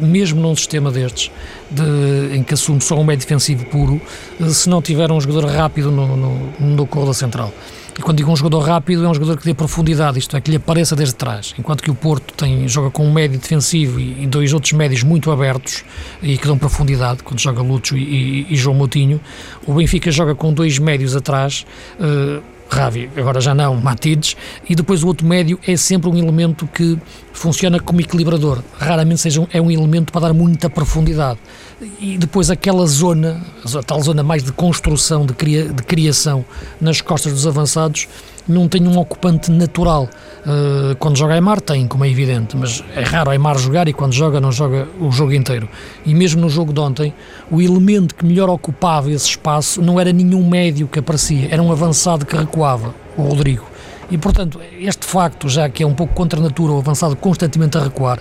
mesmo 0.00 0.40
num 0.40 0.56
sistema 0.56 0.90
destes, 0.90 1.30
de, 1.70 2.34
em 2.34 2.42
que 2.42 2.54
assume 2.54 2.80
só 2.80 2.98
um 2.98 3.04
médio 3.04 3.26
defensivo 3.26 3.66
puro, 3.66 4.00
se 4.48 4.68
não 4.70 4.80
tiver 4.80 5.10
um 5.12 5.20
jogador 5.20 5.50
rápido 5.50 5.90
no, 5.90 6.16
no, 6.16 6.52
no 6.58 6.86
corredor 6.86 7.14
central. 7.14 7.52
E 8.00 8.02
quando 8.02 8.16
digo 8.16 8.32
um 8.32 8.36
jogador 8.36 8.60
rápido, 8.60 9.04
é 9.04 9.08
um 9.10 9.12
jogador 9.12 9.36
que 9.36 9.44
dê 9.44 9.52
profundidade, 9.52 10.18
isto 10.18 10.34
é, 10.34 10.40
que 10.40 10.50
lhe 10.50 10.56
apareça 10.56 10.96
desde 10.96 11.14
trás. 11.14 11.54
Enquanto 11.58 11.82
que 11.82 11.90
o 11.90 11.94
Porto 11.94 12.32
tem, 12.32 12.66
joga 12.66 12.90
com 12.90 13.04
um 13.04 13.12
médio 13.12 13.38
defensivo 13.38 14.00
e, 14.00 14.26
dois 14.26 14.54
outros 14.54 14.72
médios 14.72 15.02
muito 15.02 15.30
abertos 15.30 15.84
e 16.22 16.38
que 16.38 16.46
dão 16.46 16.56
profundidade, 16.56 17.22
quando 17.22 17.38
joga 17.38 17.60
Lúcio 17.60 17.98
e, 17.98 18.46
e, 18.48 18.54
e 18.54 18.56
João 18.56 18.74
Moutinho, 18.74 19.20
o 19.66 19.74
Benfica 19.74 20.10
joga 20.10 20.34
com 20.34 20.50
dois 20.50 20.78
médios 20.78 21.14
atrás. 21.14 21.66
Uh, 22.00 22.42
Ravi, 22.70 23.10
agora 23.16 23.38
já 23.38 23.54
não, 23.54 23.76
Matides, 23.76 24.34
e 24.66 24.74
depois 24.74 25.02
o 25.02 25.06
outro 25.06 25.26
médio 25.26 25.60
é 25.66 25.76
sempre 25.76 26.08
um 26.08 26.16
elemento 26.16 26.66
que 26.68 26.96
funciona 27.40 27.80
como 27.80 28.02
equilibrador. 28.02 28.62
Raramente 28.78 29.22
seja 29.22 29.40
um, 29.40 29.46
é 29.50 29.58
um 29.62 29.70
elemento 29.70 30.12
para 30.12 30.28
dar 30.28 30.34
muita 30.34 30.68
profundidade. 30.68 31.38
E 31.98 32.18
depois 32.18 32.50
aquela 32.50 32.86
zona, 32.86 33.40
a 33.64 33.82
tal 33.82 34.02
zona 34.02 34.22
mais 34.22 34.44
de 34.44 34.52
construção, 34.52 35.24
de, 35.24 35.32
cria, 35.32 35.64
de 35.64 35.82
criação 35.82 36.44
nas 36.78 37.00
costas 37.00 37.32
dos 37.32 37.46
avançados, 37.46 38.06
não 38.46 38.68
tem 38.68 38.86
um 38.86 38.98
ocupante 38.98 39.50
natural. 39.50 40.06
Uh, 40.40 40.94
quando 40.96 41.16
joga 41.16 41.32
Aymar 41.32 41.62
tem, 41.62 41.88
como 41.88 42.04
é 42.04 42.10
evidente, 42.10 42.54
mas 42.58 42.84
é 42.94 43.02
raro 43.02 43.30
Aymar 43.30 43.56
jogar 43.56 43.88
e 43.88 43.94
quando 43.94 44.12
joga 44.12 44.38
não 44.38 44.52
joga 44.52 44.86
o 45.00 45.10
jogo 45.10 45.32
inteiro. 45.32 45.66
E 46.04 46.14
mesmo 46.14 46.42
no 46.42 46.50
jogo 46.50 46.74
de 46.74 46.80
ontem, 46.80 47.14
o 47.50 47.62
elemento 47.62 48.14
que 48.14 48.24
melhor 48.26 48.50
ocupava 48.50 49.10
esse 49.10 49.30
espaço 49.30 49.80
não 49.80 49.98
era 49.98 50.12
nenhum 50.12 50.46
médio 50.46 50.86
que 50.86 50.98
aparecia, 50.98 51.48
era 51.50 51.62
um 51.62 51.72
avançado 51.72 52.26
que 52.26 52.36
recuava, 52.36 52.94
o 53.16 53.22
Rodrigo. 53.22 53.69
E 54.10 54.18
portanto, 54.18 54.60
este 54.78 55.06
facto, 55.06 55.48
já 55.48 55.68
que 55.68 55.82
é 55.82 55.86
um 55.86 55.94
pouco 55.94 56.12
contra 56.14 56.40
a 56.40 56.42
natura, 56.42 56.72
o 56.72 56.78
avançado 56.78 57.14
constantemente 57.14 57.78
a 57.78 57.82
recuar, 57.82 58.20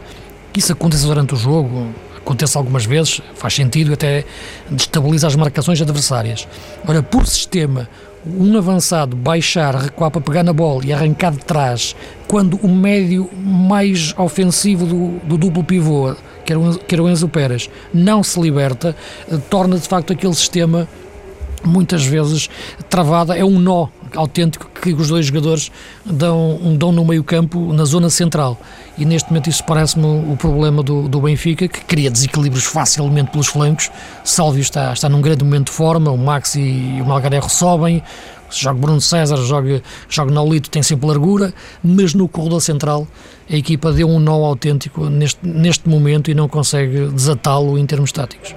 que 0.53 0.59
isso 0.59 0.71
aconteça 0.71 1.07
durante 1.07 1.33
o 1.33 1.37
jogo, 1.37 1.87
acontece 2.17 2.57
algumas 2.57 2.85
vezes, 2.85 3.21
faz 3.35 3.55
sentido, 3.55 3.93
até 3.93 4.23
destabiliza 4.69 5.27
as 5.27 5.35
marcações 5.35 5.81
adversárias. 5.81 6.47
Ora, 6.87 7.01
por 7.01 7.25
sistema, 7.25 7.89
um 8.25 8.55
avançado 8.57 9.15
baixar, 9.15 9.75
recuar 9.75 10.11
para 10.11 10.21
pegar 10.21 10.43
na 10.43 10.53
bola 10.53 10.85
e 10.85 10.93
arrancar 10.93 11.31
de 11.31 11.39
trás, 11.39 11.95
quando 12.27 12.57
o 12.61 12.67
médio 12.67 13.29
mais 13.33 14.13
ofensivo 14.17 14.85
do, 14.85 15.19
do 15.27 15.37
duplo 15.37 15.63
pivô, 15.63 16.15
que 16.45 16.53
era, 16.53 16.59
o, 16.59 16.77
que 16.77 16.95
era 16.95 17.03
o 17.03 17.09
Enzo 17.09 17.27
Pérez, 17.27 17.69
não 17.93 18.21
se 18.21 18.39
liberta, 18.39 18.95
eh, 19.31 19.37
torna 19.49 19.77
de 19.77 19.87
facto 19.87 20.13
aquele 20.13 20.35
sistema 20.35 20.87
muitas 21.63 22.05
vezes 22.05 22.49
travada, 22.89 23.37
é 23.37 23.43
um 23.43 23.59
nó 23.59 23.87
autêntico 24.15 24.69
que 24.81 24.93
os 24.93 25.09
dois 25.09 25.25
jogadores 25.25 25.71
dão, 26.05 26.59
dão 26.77 26.91
no 26.91 27.05
meio 27.05 27.23
campo, 27.23 27.73
na 27.73 27.85
zona 27.85 28.09
central. 28.09 28.59
E 28.97 29.05
neste 29.05 29.29
momento 29.29 29.49
isso 29.49 29.63
parece-me 29.63 30.05
o 30.05 30.35
problema 30.37 30.81
do, 30.83 31.07
do 31.07 31.21
Benfica, 31.21 31.67
que 31.67 31.81
cria 31.81 32.09
desequilíbrios 32.09 32.65
facilmente 32.65 33.31
pelos 33.31 33.47
flancos. 33.47 33.91
Sálvio 34.23 34.61
está, 34.61 34.93
está 34.93 35.07
num 35.07 35.21
grande 35.21 35.43
momento 35.43 35.67
de 35.67 35.73
forma, 35.73 36.11
o 36.11 36.17
Max 36.17 36.55
e 36.55 36.99
o 37.01 37.05
Malgarero 37.05 37.49
sobem, 37.49 38.03
joga 38.49 38.79
Bruno 38.79 39.01
César, 39.01 39.37
joga, 39.37 39.81
joga 40.09 40.31
Nolito, 40.31 40.69
tem 40.69 40.81
sempre 40.81 41.07
largura, 41.07 41.53
mas 41.83 42.13
no 42.13 42.27
corredor 42.27 42.61
central 42.61 43.07
a 43.49 43.55
equipa 43.55 43.91
deu 43.91 44.09
um 44.09 44.19
nó 44.19 44.43
autêntico 44.43 45.05
neste, 45.09 45.39
neste 45.45 45.87
momento 45.87 46.31
e 46.31 46.33
não 46.33 46.47
consegue 46.47 47.07
desatá-lo 47.07 47.77
em 47.77 47.85
termos 47.85 48.11
táticos. 48.11 48.55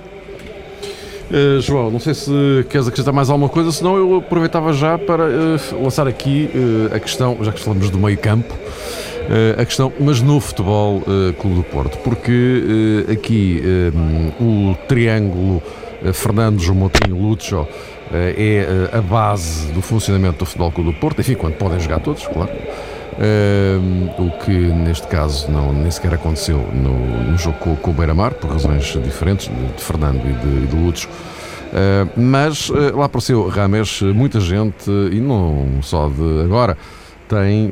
Uh, 1.33 1.63
João, 1.63 1.91
não 1.91 1.99
sei 1.99 2.13
se 2.13 2.31
queres 2.69 2.87
acrescentar 2.87 3.15
mais 3.15 3.31
alguma 3.31 3.49
coisa, 3.49 3.73
senão 3.73 3.97
eu 3.97 4.17
aproveitava 4.17 4.71
já 4.75 4.99
para 4.99 5.25
uh, 5.25 5.83
lançar 5.83 6.07
aqui 6.07 6.51
uh, 6.55 6.95
a 6.95 7.01
questão, 7.01 7.39
já 7.41 7.51
que 7.51 7.59
falamos 7.59 7.89
do 7.89 7.99
meio 7.99 8.19
campo, 8.19 8.55
a 9.57 9.65
questão, 9.65 9.91
mas 9.99 10.21
no 10.21 10.41
futebol 10.41 11.01
Clube 11.39 11.57
do 11.57 11.63
Porto, 11.63 11.97
porque 11.99 13.07
aqui 13.11 13.63
o 14.39 14.75
triângulo 14.89 15.63
Fernando, 16.13 16.61
João 16.61 16.77
Moutinho, 16.77 17.17
Lúcio 17.17 17.67
é 18.13 18.91
a 18.93 19.01
base 19.01 19.69
do 19.73 19.81
funcionamento 19.81 20.41
do 20.41 20.45
futebol 20.45 20.73
Clube 20.73 20.93
do 20.93 20.97
Porto, 20.99 21.21
enfim, 21.21 21.35
quando 21.35 21.55
podem 21.55 21.79
jogar 21.79 22.01
todos, 22.01 22.27
claro. 22.27 22.51
Uh, 23.13 24.23
o 24.23 24.31
que 24.39 24.51
neste 24.51 25.07
caso 25.07 25.51
não, 25.51 25.71
nem 25.71 25.91
sequer 25.91 26.15
aconteceu 26.15 26.57
no, 26.73 27.31
no 27.31 27.37
jogo 27.37 27.59
com, 27.59 27.77
com 27.77 27.91
o 27.91 27.95
Beira-Mar, 27.95 28.33
por 28.33 28.51
razões 28.51 28.85
diferentes 29.05 29.49
de, 29.49 29.67
de 29.77 29.83
Fernando 29.83 30.23
e 30.25 30.33
de, 30.33 30.67
de 30.67 30.77
Lutz. 30.77 31.05
Uh, 31.05 32.09
mas 32.17 32.71
uh, 32.71 32.97
lá 32.97 33.05
apareceu 33.05 33.47
Rames, 33.49 34.01
muita 34.01 34.41
gente, 34.41 34.91
e 34.91 35.21
não 35.21 35.83
só 35.83 36.09
de 36.09 36.43
agora, 36.43 36.77
tem 37.29 37.71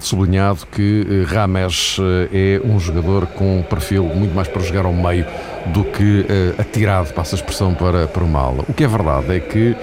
sublinhado 0.00 0.66
que 0.70 1.24
Rames 1.26 1.96
é 2.30 2.60
um 2.62 2.78
jogador 2.78 3.26
com 3.26 3.60
um 3.60 3.62
perfil 3.62 4.04
muito 4.04 4.34
mais 4.34 4.48
para 4.48 4.60
jogar 4.60 4.84
ao 4.84 4.92
meio 4.92 5.24
do 5.68 5.82
que 5.82 6.26
atirado, 6.58 7.10
passa 7.14 7.34
a 7.34 7.38
expressão, 7.38 7.72
para, 7.72 8.06
para 8.06 8.22
uma 8.22 8.38
ala. 8.40 8.64
O 8.68 8.74
que 8.74 8.84
é 8.84 8.86
verdade 8.86 9.34
é 9.34 9.40
que 9.40 9.74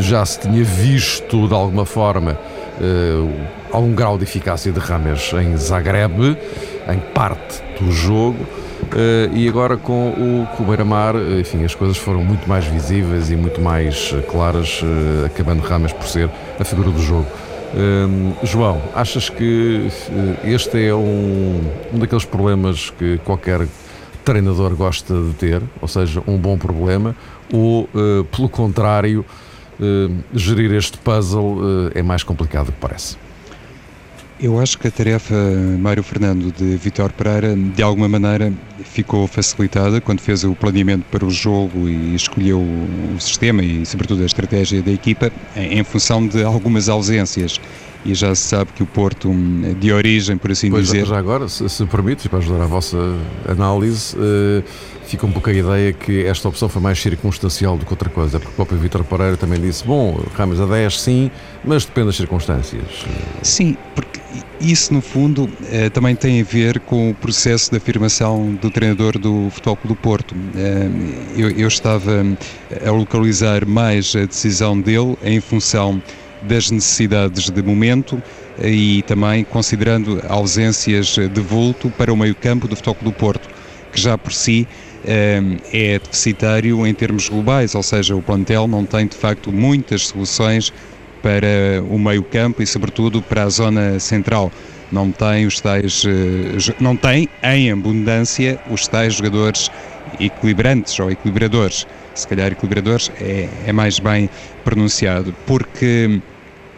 já 0.00 0.26
se 0.26 0.40
tinha 0.40 0.64
visto 0.64 1.46
de 1.46 1.54
alguma 1.54 1.86
forma 1.86 2.36
algum 3.72 3.94
grau 3.94 4.16
de 4.16 4.24
eficácia 4.24 4.72
de 4.72 4.78
Rames 4.78 5.32
em 5.32 5.56
Zagreb, 5.56 6.36
em 6.88 6.98
parte 7.14 7.62
do 7.80 7.90
jogo. 7.90 8.38
Uh, 8.88 9.34
e 9.34 9.48
agora 9.48 9.76
com 9.76 10.10
o, 10.10 10.46
com 10.56 10.62
o 10.62 10.66
Beira-Mar, 10.66 11.14
enfim, 11.38 11.64
as 11.64 11.74
coisas 11.74 11.96
foram 11.96 12.24
muito 12.24 12.48
mais 12.48 12.64
visíveis 12.64 13.30
e 13.30 13.36
muito 13.36 13.60
mais 13.60 14.14
claras, 14.30 14.80
uh, 14.82 15.26
acabando 15.26 15.60
Rames 15.60 15.92
por 15.92 16.06
ser 16.06 16.30
a 16.58 16.64
figura 16.64 16.90
do 16.90 17.00
jogo. 17.00 17.26
João, 18.44 18.80
achas 18.94 19.28
que 19.28 19.88
este 20.42 20.86
é 20.86 20.94
um, 20.94 21.60
um 21.92 21.98
daqueles 21.98 22.24
problemas 22.24 22.88
que 22.88 23.18
qualquer 23.18 23.68
treinador 24.24 24.74
gosta 24.74 25.12
de 25.12 25.34
ter, 25.34 25.62
ou 25.78 25.86
seja, 25.86 26.22
um 26.26 26.38
bom 26.38 26.56
problema, 26.56 27.14
ou, 27.52 27.86
pelo 28.34 28.48
contrário, 28.48 29.22
gerir 30.34 30.72
este 30.72 30.98
puzzle 30.98 31.58
uh, 31.58 31.90
é 31.94 32.02
mais 32.02 32.22
complicado 32.22 32.66
do 32.66 32.72
que 32.72 32.78
parece. 32.80 33.16
Eu 34.40 34.60
acho 34.60 34.78
que 34.78 34.86
a 34.86 34.90
tarefa 34.90 35.34
Mário 35.80 36.00
Fernando 36.00 36.52
de 36.52 36.76
Vitor 36.76 37.12
Pereira, 37.12 37.56
de 37.56 37.82
alguma 37.82 38.08
maneira, 38.08 38.52
ficou 38.84 39.26
facilitada 39.26 40.00
quando 40.00 40.20
fez 40.20 40.44
o 40.44 40.54
planeamento 40.54 41.04
para 41.10 41.24
o 41.24 41.30
jogo 41.30 41.88
e 41.88 42.14
escolheu 42.14 42.60
o 42.60 43.20
sistema 43.20 43.64
e, 43.64 43.84
sobretudo, 43.84 44.22
a 44.22 44.26
estratégia 44.26 44.80
da 44.80 44.92
equipa 44.92 45.32
em, 45.56 45.82
função 45.82 46.24
de 46.24 46.44
algumas 46.44 46.88
ausências. 46.88 47.60
E 48.04 48.14
já 48.14 48.34
se 48.34 48.42
sabe 48.42 48.72
que 48.72 48.82
o 48.82 48.86
Porto, 48.86 49.30
de 49.78 49.92
origem, 49.92 50.36
por 50.36 50.50
assim 50.50 50.70
pois, 50.70 50.86
dizer. 50.86 51.06
Já 51.06 51.18
agora, 51.18 51.48
se, 51.48 51.68
se 51.68 51.84
permite, 51.86 52.28
para 52.28 52.38
ajudar 52.38 52.62
a 52.62 52.66
vossa 52.66 52.96
análise, 53.48 54.16
uh, 54.16 54.62
fica 55.04 55.26
um 55.26 55.32
pouco 55.32 55.50
a 55.50 55.52
ideia 55.52 55.92
que 55.92 56.24
esta 56.24 56.48
opção 56.48 56.68
foi 56.68 56.80
mais 56.80 57.00
circunstancial 57.00 57.76
do 57.76 57.84
que 57.84 57.92
outra 57.92 58.08
coisa, 58.08 58.38
porque 58.38 58.52
o 58.52 58.56
próprio 58.56 58.78
Vítor 58.78 59.02
Pereira 59.04 59.36
também 59.36 59.60
disse: 59.60 59.84
bom, 59.84 60.20
Ramos 60.34 60.60
a 60.60 60.66
10 60.66 61.00
sim, 61.00 61.30
mas 61.64 61.84
depende 61.84 62.08
das 62.08 62.16
circunstâncias. 62.16 63.04
Sim, 63.42 63.76
porque 63.94 64.20
isso 64.60 64.92
no 64.92 65.00
fundo 65.00 65.48
eh, 65.70 65.88
também 65.88 66.14
tem 66.14 66.40
a 66.40 66.44
ver 66.44 66.80
com 66.80 67.10
o 67.10 67.14
processo 67.14 67.70
de 67.70 67.76
afirmação 67.76 68.54
do 68.60 68.70
treinador 68.70 69.18
do 69.18 69.48
Futebol 69.50 69.76
Clube 69.76 69.94
do 69.94 70.00
Porto. 70.00 70.34
Eh, 70.54 70.88
eu, 71.36 71.50
eu 71.50 71.68
estava 71.68 72.24
a 72.84 72.90
localizar 72.90 73.64
mais 73.64 74.14
a 74.14 74.26
decisão 74.26 74.78
dele 74.78 75.16
em 75.22 75.40
função 75.40 76.02
das 76.42 76.70
necessidades 76.70 77.50
de 77.50 77.62
momento 77.62 78.22
e 78.62 79.02
também 79.02 79.44
considerando 79.44 80.22
ausências 80.28 81.16
de 81.16 81.40
vulto 81.40 81.90
para 81.90 82.12
o 82.12 82.16
meio-campo 82.16 82.66
do 82.66 82.76
Futebol 82.76 82.96
do 83.02 83.12
Porto, 83.12 83.48
que 83.92 84.00
já 84.00 84.16
por 84.18 84.32
si 84.32 84.66
é 85.04 85.98
deficitário 85.98 86.86
em 86.86 86.92
termos 86.92 87.28
globais, 87.28 87.74
ou 87.74 87.82
seja, 87.82 88.14
o 88.14 88.22
plantel 88.22 88.66
não 88.66 88.84
tem 88.84 89.06
de 89.06 89.16
facto 89.16 89.52
muitas 89.52 90.08
soluções 90.08 90.72
para 91.22 91.82
o 91.88 91.98
meio-campo 91.98 92.62
e, 92.62 92.66
sobretudo, 92.66 93.22
para 93.22 93.44
a 93.44 93.48
zona 93.48 93.98
central. 93.98 94.52
Não 94.90 95.10
tem 95.10 95.46
os 95.46 95.60
tais, 95.60 96.04
eh, 96.06 96.74
não 96.80 96.96
tem 96.96 97.28
em 97.42 97.70
abundância 97.70 98.58
os 98.70 98.88
tais 98.88 99.14
jogadores 99.14 99.70
equilibrantes 100.18 100.98
ou 100.98 101.10
equilibradores. 101.10 101.86
Se 102.18 102.26
calhar 102.26 102.50
equilibradores 102.50 103.12
é, 103.20 103.48
é 103.66 103.72
mais 103.72 104.00
bem 104.00 104.28
pronunciado, 104.64 105.32
porque 105.46 106.20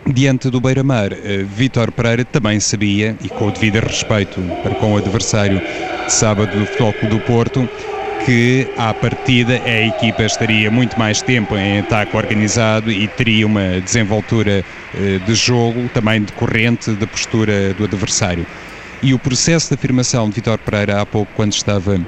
diante 0.06 0.50
do 0.50 0.60
Beira-Mar, 0.60 1.12
eh, 1.12 1.44
Vítor 1.44 1.90
Pereira 1.92 2.24
também 2.26 2.60
sabia, 2.60 3.16
e 3.24 3.28
com 3.28 3.48
o 3.48 3.50
devido 3.50 3.80
respeito 3.80 4.38
para 4.62 4.74
com 4.74 4.92
o 4.92 4.98
adversário 4.98 5.60
de 6.04 6.12
sábado 6.12 6.58
do 6.58 6.66
Futebol 6.66 6.94
do 7.08 7.20
Porto, 7.20 7.68
que 8.26 8.68
à 8.76 8.92
partida 8.92 9.54
a 9.64 9.86
equipa 9.86 10.24
estaria 10.24 10.70
muito 10.70 10.98
mais 10.98 11.22
tempo 11.22 11.56
em 11.56 11.78
ataque 11.78 12.14
organizado 12.14 12.90
e 12.90 13.08
teria 13.08 13.46
uma 13.46 13.80
desenvoltura 13.80 14.62
eh, 14.94 15.18
de 15.24 15.34
jogo 15.34 15.88
também 15.94 16.20
decorrente 16.20 16.90
da 16.92 17.06
postura 17.06 17.72
do 17.74 17.84
adversário. 17.84 18.46
E 19.02 19.14
o 19.14 19.18
processo 19.18 19.68
de 19.68 19.74
afirmação 19.74 20.28
de 20.28 20.34
Vitor 20.34 20.58
Pereira 20.58 21.00
há 21.00 21.06
pouco, 21.06 21.32
quando 21.34 21.54
estava 21.54 21.98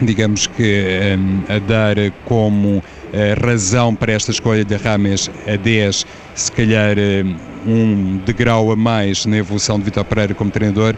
digamos 0.00 0.46
que 0.46 1.16
a 1.48 1.58
dar 1.58 1.96
como 2.24 2.82
razão 3.42 3.94
para 3.94 4.12
esta 4.12 4.30
escolha 4.30 4.64
de 4.64 4.76
Rames 4.76 5.30
a 5.46 5.56
10, 5.56 6.06
se 6.34 6.52
calhar 6.52 6.96
um 7.66 8.18
degrau 8.24 8.70
a 8.70 8.76
mais 8.76 9.24
na 9.26 9.38
evolução 9.38 9.78
de 9.78 9.84
Vitor 9.86 10.04
Pereira 10.04 10.34
como 10.34 10.50
treinador, 10.50 10.94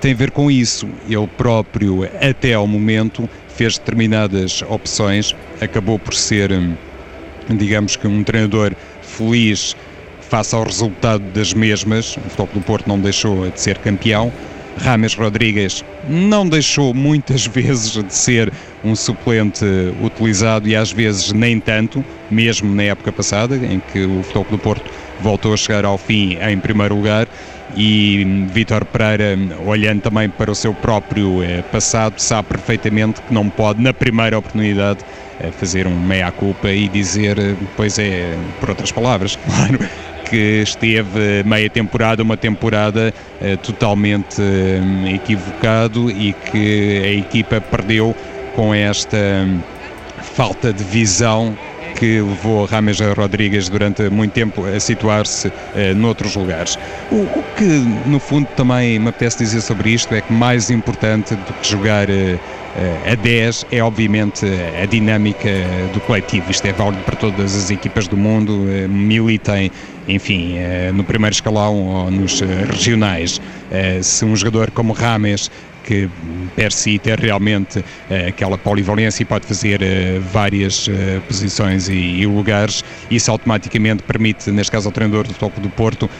tem 0.00 0.12
a 0.12 0.16
ver 0.16 0.30
com 0.30 0.50
isso. 0.50 0.86
Ele 1.08 1.26
próprio, 1.26 2.04
até 2.20 2.54
ao 2.54 2.66
momento, 2.66 3.28
fez 3.48 3.78
determinadas 3.78 4.62
opções, 4.68 5.34
acabou 5.60 5.98
por 5.98 6.14
ser, 6.14 6.50
digamos 7.48 7.96
que, 7.96 8.06
um 8.06 8.22
treinador 8.22 8.72
feliz 9.02 9.74
face 10.20 10.54
ao 10.54 10.64
resultado 10.64 11.22
das 11.32 11.54
mesmas. 11.54 12.16
O 12.16 12.20
Futebol 12.20 12.48
do 12.54 12.60
Porto 12.60 12.86
não 12.86 12.98
deixou 13.00 13.48
de 13.48 13.60
ser 13.60 13.78
campeão. 13.78 14.32
Rames 14.78 15.14
Rodrigues 15.14 15.84
não 16.08 16.48
deixou 16.48 16.94
muitas 16.94 17.46
vezes 17.46 17.92
de 17.92 18.14
ser 18.14 18.52
um 18.84 18.94
suplente 18.94 19.64
utilizado 20.02 20.68
e 20.68 20.76
às 20.76 20.92
vezes 20.92 21.32
nem 21.32 21.58
tanto, 21.58 22.04
mesmo 22.30 22.72
na 22.74 22.84
época 22.84 23.12
passada, 23.12 23.56
em 23.56 23.80
que 23.80 24.04
o 24.04 24.22
Futebol 24.22 24.46
do 24.50 24.58
Porto 24.58 24.90
voltou 25.20 25.52
a 25.52 25.56
chegar 25.56 25.84
ao 25.84 25.98
fim 25.98 26.38
em 26.40 26.58
primeiro 26.58 26.94
lugar. 26.94 27.26
E 27.76 28.46
Vítor 28.52 28.84
Pereira, 28.84 29.36
olhando 29.66 30.00
também 30.00 30.30
para 30.30 30.50
o 30.50 30.54
seu 30.54 30.72
próprio 30.72 31.42
eh, 31.42 31.62
passado, 31.62 32.18
sabe 32.18 32.48
perfeitamente 32.48 33.20
que 33.20 33.34
não 33.34 33.50
pode, 33.50 33.82
na 33.82 33.92
primeira 33.92 34.38
oportunidade, 34.38 35.00
eh, 35.40 35.50
fazer 35.50 35.86
um 35.86 35.98
meia-culpa 35.98 36.70
e 36.70 36.88
dizer, 36.88 37.38
eh, 37.38 37.54
pois 37.76 37.98
é, 37.98 38.34
por 38.60 38.70
outras 38.70 38.92
palavras, 38.92 39.36
claro, 39.44 39.78
que 40.28 40.62
esteve 40.62 41.42
meia 41.44 41.70
temporada, 41.70 42.22
uma 42.22 42.36
temporada 42.36 43.12
totalmente 43.62 44.42
equivocado 45.14 46.10
e 46.10 46.32
que 46.32 47.02
a 47.04 47.12
equipa 47.12 47.60
perdeu 47.60 48.14
com 48.54 48.74
esta 48.74 49.46
falta 50.22 50.72
de 50.72 50.82
visão 50.84 51.56
que 51.96 52.20
levou 52.20 52.66
Rames 52.66 53.00
Rodrigues 53.00 53.68
durante 53.68 54.08
muito 54.10 54.32
tempo 54.32 54.64
a 54.64 54.78
situar-se 54.78 55.48
uh, 55.48 55.94
noutros 55.94 56.36
lugares. 56.36 56.78
O, 57.10 57.16
o, 57.16 57.44
que, 57.56 57.64
no 58.06 58.20
fundo, 58.20 58.46
também 58.54 58.98
me 58.98 59.08
apetece 59.08 59.38
dizer 59.38 59.62
sobre 59.62 59.90
isto 59.90 60.14
é 60.14 60.20
que 60.20 60.32
mais 60.32 60.70
importante 60.70 61.34
do 61.34 61.52
que 61.54 61.68
jogar 61.68 62.08
uh, 62.10 62.38
a 63.10 63.14
10 63.14 63.66
é 63.72 63.82
obviamente 63.82 64.44
a 64.82 64.86
dinâmica 64.86 65.48
do 65.92 66.00
coletivo. 66.00 66.50
Isto 66.50 66.66
é 66.66 66.72
válido 66.72 67.02
para 67.04 67.16
todas 67.16 67.56
as 67.56 67.70
equipas 67.70 68.06
do 68.06 68.16
mundo, 68.16 68.52
militem, 68.88 69.70
enfim, 70.06 70.56
no 70.94 71.02
primeiro 71.02 71.34
escalão 71.34 71.74
ou 71.74 72.10
nos 72.10 72.40
regionais. 72.40 73.40
Se 74.02 74.24
um 74.24 74.36
jogador 74.36 74.70
como 74.70 74.92
Rames 74.92 75.50
que 75.86 76.10
per 76.56 76.72
si 76.72 76.98
tem 76.98 77.14
realmente 77.14 77.82
aquela 78.28 78.58
polivalência 78.58 79.22
e 79.22 79.24
pode 79.24 79.46
fazer 79.46 79.80
várias 80.32 80.90
posições 81.28 81.88
e, 81.88 81.94
e, 81.94 82.26
lugares. 82.26 82.84
Isso 83.08 83.30
automaticamente 83.30 84.02
permite, 84.02 84.50
neste 84.50 84.72
caso 84.72 84.88
ao 84.88 84.92
treinador 84.92 85.28
do 85.28 85.34
topo 85.34 85.60
do 85.60 85.70
Porto, 85.70 86.10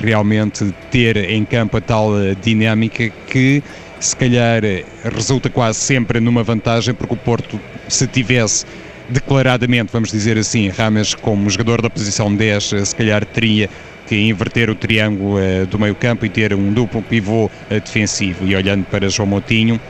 realmente 0.00 0.72
ter 0.92 1.16
em 1.28 1.44
campo 1.44 1.76
a 1.76 1.80
tal 1.80 2.12
dinâmica 2.40 3.10
que 3.26 3.62
se 4.00 4.16
calhar 4.16 4.62
resulta 5.04 5.48
quase 5.48 5.78
sempre 5.78 6.20
numa 6.20 6.42
vantagem, 6.42 6.94
porque 6.94 7.14
o 7.14 7.16
Porto, 7.16 7.60
se 7.88 8.06
tivesse 8.06 8.66
declaradamente, 9.08 9.92
vamos 9.92 10.10
dizer 10.10 10.36
assim, 10.36 10.68
Rames 10.68 11.14
como 11.14 11.48
jogador 11.48 11.80
da 11.80 11.88
posição 11.88 12.34
10, 12.34 12.74
se 12.84 12.96
calhar 12.96 13.24
teria 13.24 13.70
que 14.06 14.16
inverter 14.28 14.70
o 14.70 14.74
triângulo 14.74 15.36
uh, 15.36 15.66
do 15.66 15.78
meio 15.78 15.94
campo 15.94 16.24
e 16.24 16.28
ter 16.28 16.54
um 16.54 16.72
duplo 16.72 17.02
pivô 17.02 17.50
defensivo. 17.68 18.46
E 18.46 18.54
olhando 18.54 18.84
para 18.84 19.08
João 19.08 19.26
Moutinho, 19.26 19.80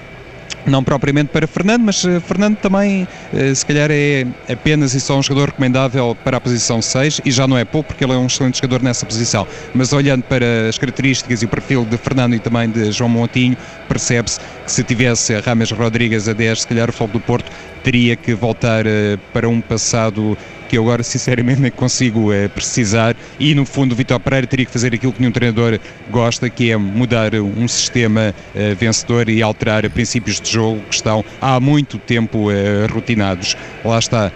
não 0.67 0.83
propriamente 0.83 1.29
para 1.29 1.47
Fernando, 1.47 1.83
mas 1.83 2.03
uh, 2.05 2.21
Fernando 2.21 2.57
também, 2.57 3.07
uh, 3.33 3.55
se 3.55 3.65
calhar, 3.65 3.89
é 3.91 4.27
apenas 4.51 4.95
e 4.95 5.01
só 5.01 5.19
um 5.19 5.23
jogador 5.23 5.51
recomendável 5.51 6.17
para 6.25 6.37
a 6.37 6.41
posição 6.41 6.83
6 6.83 7.21
e 7.25 7.31
já 7.31 7.47
não 7.47 7.57
é 7.57 7.65
pouco 7.65 7.89
porque 7.89 8.05
ele 8.05 8.13
é 8.13 8.17
um 8.17 8.27
excelente 8.27 8.57
jogador 8.57 8.83
nessa 8.83 9.07
posição. 9.07 9.47
Mas 9.75 9.93
olhando 9.93 10.23
para 10.25 10.69
as 10.69 10.79
características 10.79 11.43
e 11.43 11.45
o 11.45 11.49
perfil 11.49 11.85
de 11.85 11.97
Fernando 11.97 12.35
e 12.35 12.39
também 12.39 12.69
de 12.69 12.91
João 12.91 13.09
Montinho, 13.09 13.57
percebe-se 13.89 14.41
que 14.41 14.73
se 14.73 14.83
tivesse 14.83 15.39
Rames 15.41 15.71
Rodrigues 15.71 16.29
a 16.29 16.33
10, 16.33 16.63
se 16.63 16.67
calhar 16.67 16.91
o 16.91 16.93
Fogo 16.93 17.13
do 17.13 17.21
Porto 17.21 17.51
teria 17.83 18.17
que 18.17 18.35
voltar 18.35 18.87
uh, 18.87 19.19
para 19.33 19.49
um 19.49 19.61
passado 19.61 20.37
que 20.69 20.77
eu 20.77 20.83
agora 20.83 21.03
sinceramente 21.03 21.61
nem 21.61 21.71
consigo 21.71 22.33
é, 22.33 22.49
precisar 22.49 23.17
e 23.39 23.55
no 23.55 23.65
fundo 23.65 23.93
o 23.93 23.97
Vitor 23.97 24.21
Pereira 24.21 24.47
teria 24.47 24.67
que 24.67 24.73
fazer 24.73 24.95
aquilo 24.95 25.13
que 25.13 25.21
nenhum 25.21 25.33
treinador 25.33 25.79
gosta, 26.11 26.49
que 26.51 26.71
é 26.71 26.77
mudar 26.77 27.35
um 27.35 27.67
sistema 27.69 28.35
é, 28.55 28.75
vencedor 28.75 29.29
e 29.29 29.43
alterar 29.43 29.89
princípios 29.91 30.41
de 30.41 30.51
jogo 30.51 30.81
que 30.89 30.95
estão 30.95 31.25
há 31.41 31.59
muito 31.61 31.99
tempo 31.99 32.51
é, 32.51 32.87
rotinados. 32.87 33.57
Lá 33.85 33.99
está, 33.99 34.33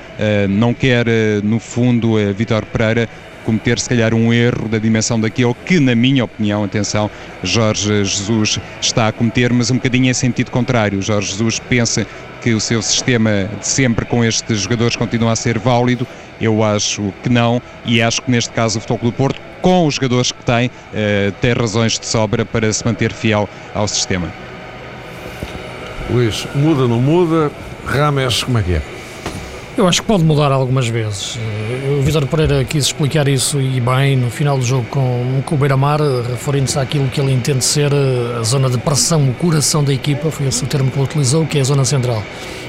não 0.49 0.73
quer 0.73 1.07
no 1.43 1.59
fundo 1.59 2.15
Vitor 2.35 2.65
Pereira 2.67 3.09
cometer 3.51 3.81
se 3.81 3.89
calhar 3.89 4.15
um 4.15 4.33
erro 4.33 4.69
da 4.69 4.79
dimensão 4.79 5.21
daquilo 5.21 5.55
que, 5.67 5.81
na 5.81 5.95
minha 5.95 6.25
opinião, 6.25 6.63
atenção, 6.63 7.11
Jorge 7.43 8.05
Jesus 8.05 8.61
está 8.81 9.09
a 9.09 9.13
cometer, 9.13 9.53
mas 9.53 9.73
um 9.73 9.75
bocadinho 9.75 10.09
em 10.09 10.15
sentido 10.15 10.53
contrário. 10.53 11.03
Jorge 11.03 11.33
Jesus 11.33 11.59
pensa 11.59 12.07
que 12.41 12.55
o 12.55 12.61
seu 12.61 12.81
sistema 12.81 13.51
de 13.59 13.67
sempre 13.67 14.05
com 14.05 14.25
estes 14.25 14.61
jogadores 14.61 14.95
continua 14.95 15.33
a 15.33 15.37
ser 15.37 15.59
válido. 15.59 16.07
Eu 16.41 16.63
acho 16.63 17.13
que 17.25 17.29
não 17.29 17.61
e 17.85 18.01
acho 18.01 18.23
que 18.23 18.31
neste 18.31 18.53
caso 18.53 18.79
o 18.79 18.81
Futebol 18.81 19.11
do 19.11 19.17
Porto, 19.17 19.41
com 19.61 19.85
os 19.85 19.97
jogadores 19.97 20.31
que 20.31 20.45
tem, 20.45 20.69
uh, 20.69 21.33
tem 21.41 21.53
razões 21.53 21.99
de 21.99 22.07
sobra 22.07 22.47
para 22.47 22.73
se 22.73 22.85
manter 22.87 23.13
fiel 23.13 23.49
ao 23.75 23.89
sistema. 23.89 24.33
Luís, 26.09 26.47
muda 26.55 26.83
ou 26.83 26.89
não 26.89 27.01
muda? 27.01 27.51
Rames, 27.85 28.45
como 28.45 28.59
é 28.59 28.63
que 28.63 28.75
é? 28.75 29.00
Eu 29.81 29.89
acho 29.89 30.03
que 30.03 30.07
pode 30.09 30.23
mudar 30.23 30.53
algumas 30.53 30.87
vezes. 30.89 31.39
Eh, 31.39 31.99
o 31.99 32.03
Vitor 32.03 32.27
Pereira 32.27 32.63
quis 32.67 32.85
explicar 32.85 33.27
isso 33.27 33.59
e 33.59 33.81
bem 33.81 34.15
no 34.15 34.31
final 34.31 34.59
do 34.59 34.63
jogo 34.63 34.85
com, 34.91 35.43
o 35.51 35.57
Beira-Mar, 35.57 35.99
referindo-se 36.29 36.79
àquilo 36.79 37.09
que 37.09 37.19
ele 37.19 37.33
entende 37.33 37.65
ser 37.65 37.91
eh, 37.91 38.39
a 38.39 38.43
zona 38.43 38.69
de 38.69 38.77
pressão, 38.77 39.27
o 39.27 39.33
coração 39.33 39.83
da 39.83 39.91
equipa, 39.91 40.31
foi 40.31 40.49
esse 40.49 40.63
o 40.63 40.67
termo 40.67 40.91
que 40.91 40.99
ele 40.99 41.05
utilizou, 41.07 41.47
que 41.47 41.57
é 41.57 41.63
a 41.63 41.65
zona 41.65 41.87
central. 41.87 42.23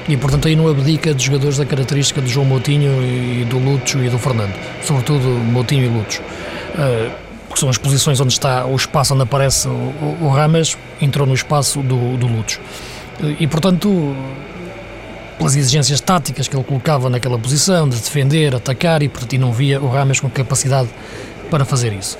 E 0.08 0.16
portanto 0.16 0.48
aí 0.48 0.56
não 0.56 0.66
abdica 0.66 1.12
de 1.12 1.22
jogadores 1.22 1.58
da 1.58 1.66
característica 1.66 2.18
do 2.18 2.28
João 2.30 2.46
Moutinho 2.46 2.90
e 3.02 3.44
do 3.44 3.58
Lúcio 3.58 4.02
e 4.02 4.08
do 4.08 4.18
Fernando, 4.18 4.54
sobretudo 4.82 5.28
Moutinho 5.28 5.84
e 5.84 5.88
Lúcio. 5.88 6.22
Porque 7.46 7.60
são 7.60 7.68
as 7.68 7.76
posições 7.76 8.20
onde 8.20 8.32
está 8.32 8.64
o 8.64 8.74
espaço 8.74 9.12
onde 9.12 9.24
aparece 9.24 9.68
o, 9.68 10.16
o, 10.18 10.28
Rames, 10.30 10.78
entrou 10.98 11.26
no 11.26 11.34
espaço 11.34 11.82
do, 11.82 12.16
do 12.16 12.26
Lúcio. 12.26 12.58
E 13.38 13.46
portanto 13.46 14.16
pelas 15.38 15.56
exigências 15.56 16.00
táticas 16.00 16.48
que 16.48 16.56
ele 16.56 16.64
colocava 16.64 17.08
naquela 17.10 17.38
posição, 17.38 17.88
de 17.88 17.96
defender, 17.96 18.54
atacar, 18.54 19.02
e 19.02 19.08
portanto 19.08 19.38
não 19.38 19.52
via 19.52 19.80
o 19.80 19.88
Rames 19.88 20.20
com 20.20 20.28
capacidade 20.30 20.88
para 21.50 21.64
fazer 21.64 21.92
isso. 21.92 22.18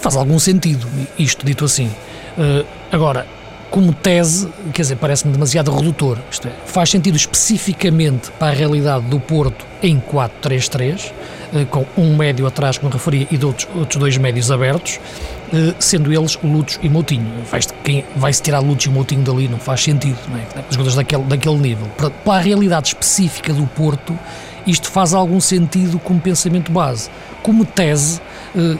Faz 0.00 0.16
algum 0.16 0.38
sentido, 0.38 0.86
isto 1.18 1.44
dito 1.44 1.64
assim. 1.64 1.90
Uh, 2.36 2.64
agora, 2.92 3.26
como 3.70 3.92
tese, 3.92 4.48
quer 4.72 4.82
dizer, 4.82 4.96
parece-me 4.96 5.32
demasiado 5.32 5.74
redutor. 5.74 6.18
Isto 6.30 6.48
é, 6.48 6.52
faz 6.66 6.90
sentido 6.90 7.16
especificamente 7.16 8.30
para 8.38 8.48
a 8.48 8.54
realidade 8.54 9.06
do 9.06 9.18
Porto 9.20 9.66
em 9.82 10.00
4-3-3, 10.00 11.12
uh, 11.52 11.66
com 11.66 11.84
um 11.96 12.16
médio 12.16 12.46
atrás, 12.46 12.78
como 12.78 12.92
referia, 12.92 13.26
e 13.30 13.44
outros, 13.44 13.68
outros 13.74 13.98
dois 13.98 14.16
médios 14.16 14.50
abertos, 14.50 14.98
eh, 14.98 15.37
sendo 15.78 16.12
eles 16.12 16.38
Lúcio 16.42 16.80
e 16.82 16.88
Moutinho. 16.88 17.44
Vai-se 17.50 17.68
vai 18.16 18.32
tirar 18.32 18.60
Lúcio 18.60 18.90
e 18.90 18.92
Moutinho 18.92 19.22
dali, 19.22 19.48
não 19.48 19.58
faz 19.58 19.82
sentido, 19.82 20.18
não 20.28 20.36
é? 20.36 20.42
Os 20.68 20.74
jogadores 20.74 20.94
daquele, 20.94 21.22
daquele 21.24 21.56
nível. 21.56 21.86
Para, 21.96 22.10
para 22.10 22.34
a 22.34 22.40
realidade 22.40 22.88
específica 22.88 23.52
do 23.52 23.66
Porto, 23.66 24.18
isto 24.66 24.90
faz 24.90 25.14
algum 25.14 25.40
sentido 25.40 25.98
como 25.98 26.20
pensamento 26.20 26.70
base. 26.70 27.10
Como 27.42 27.64
tese, 27.64 28.20
eh, 28.56 28.76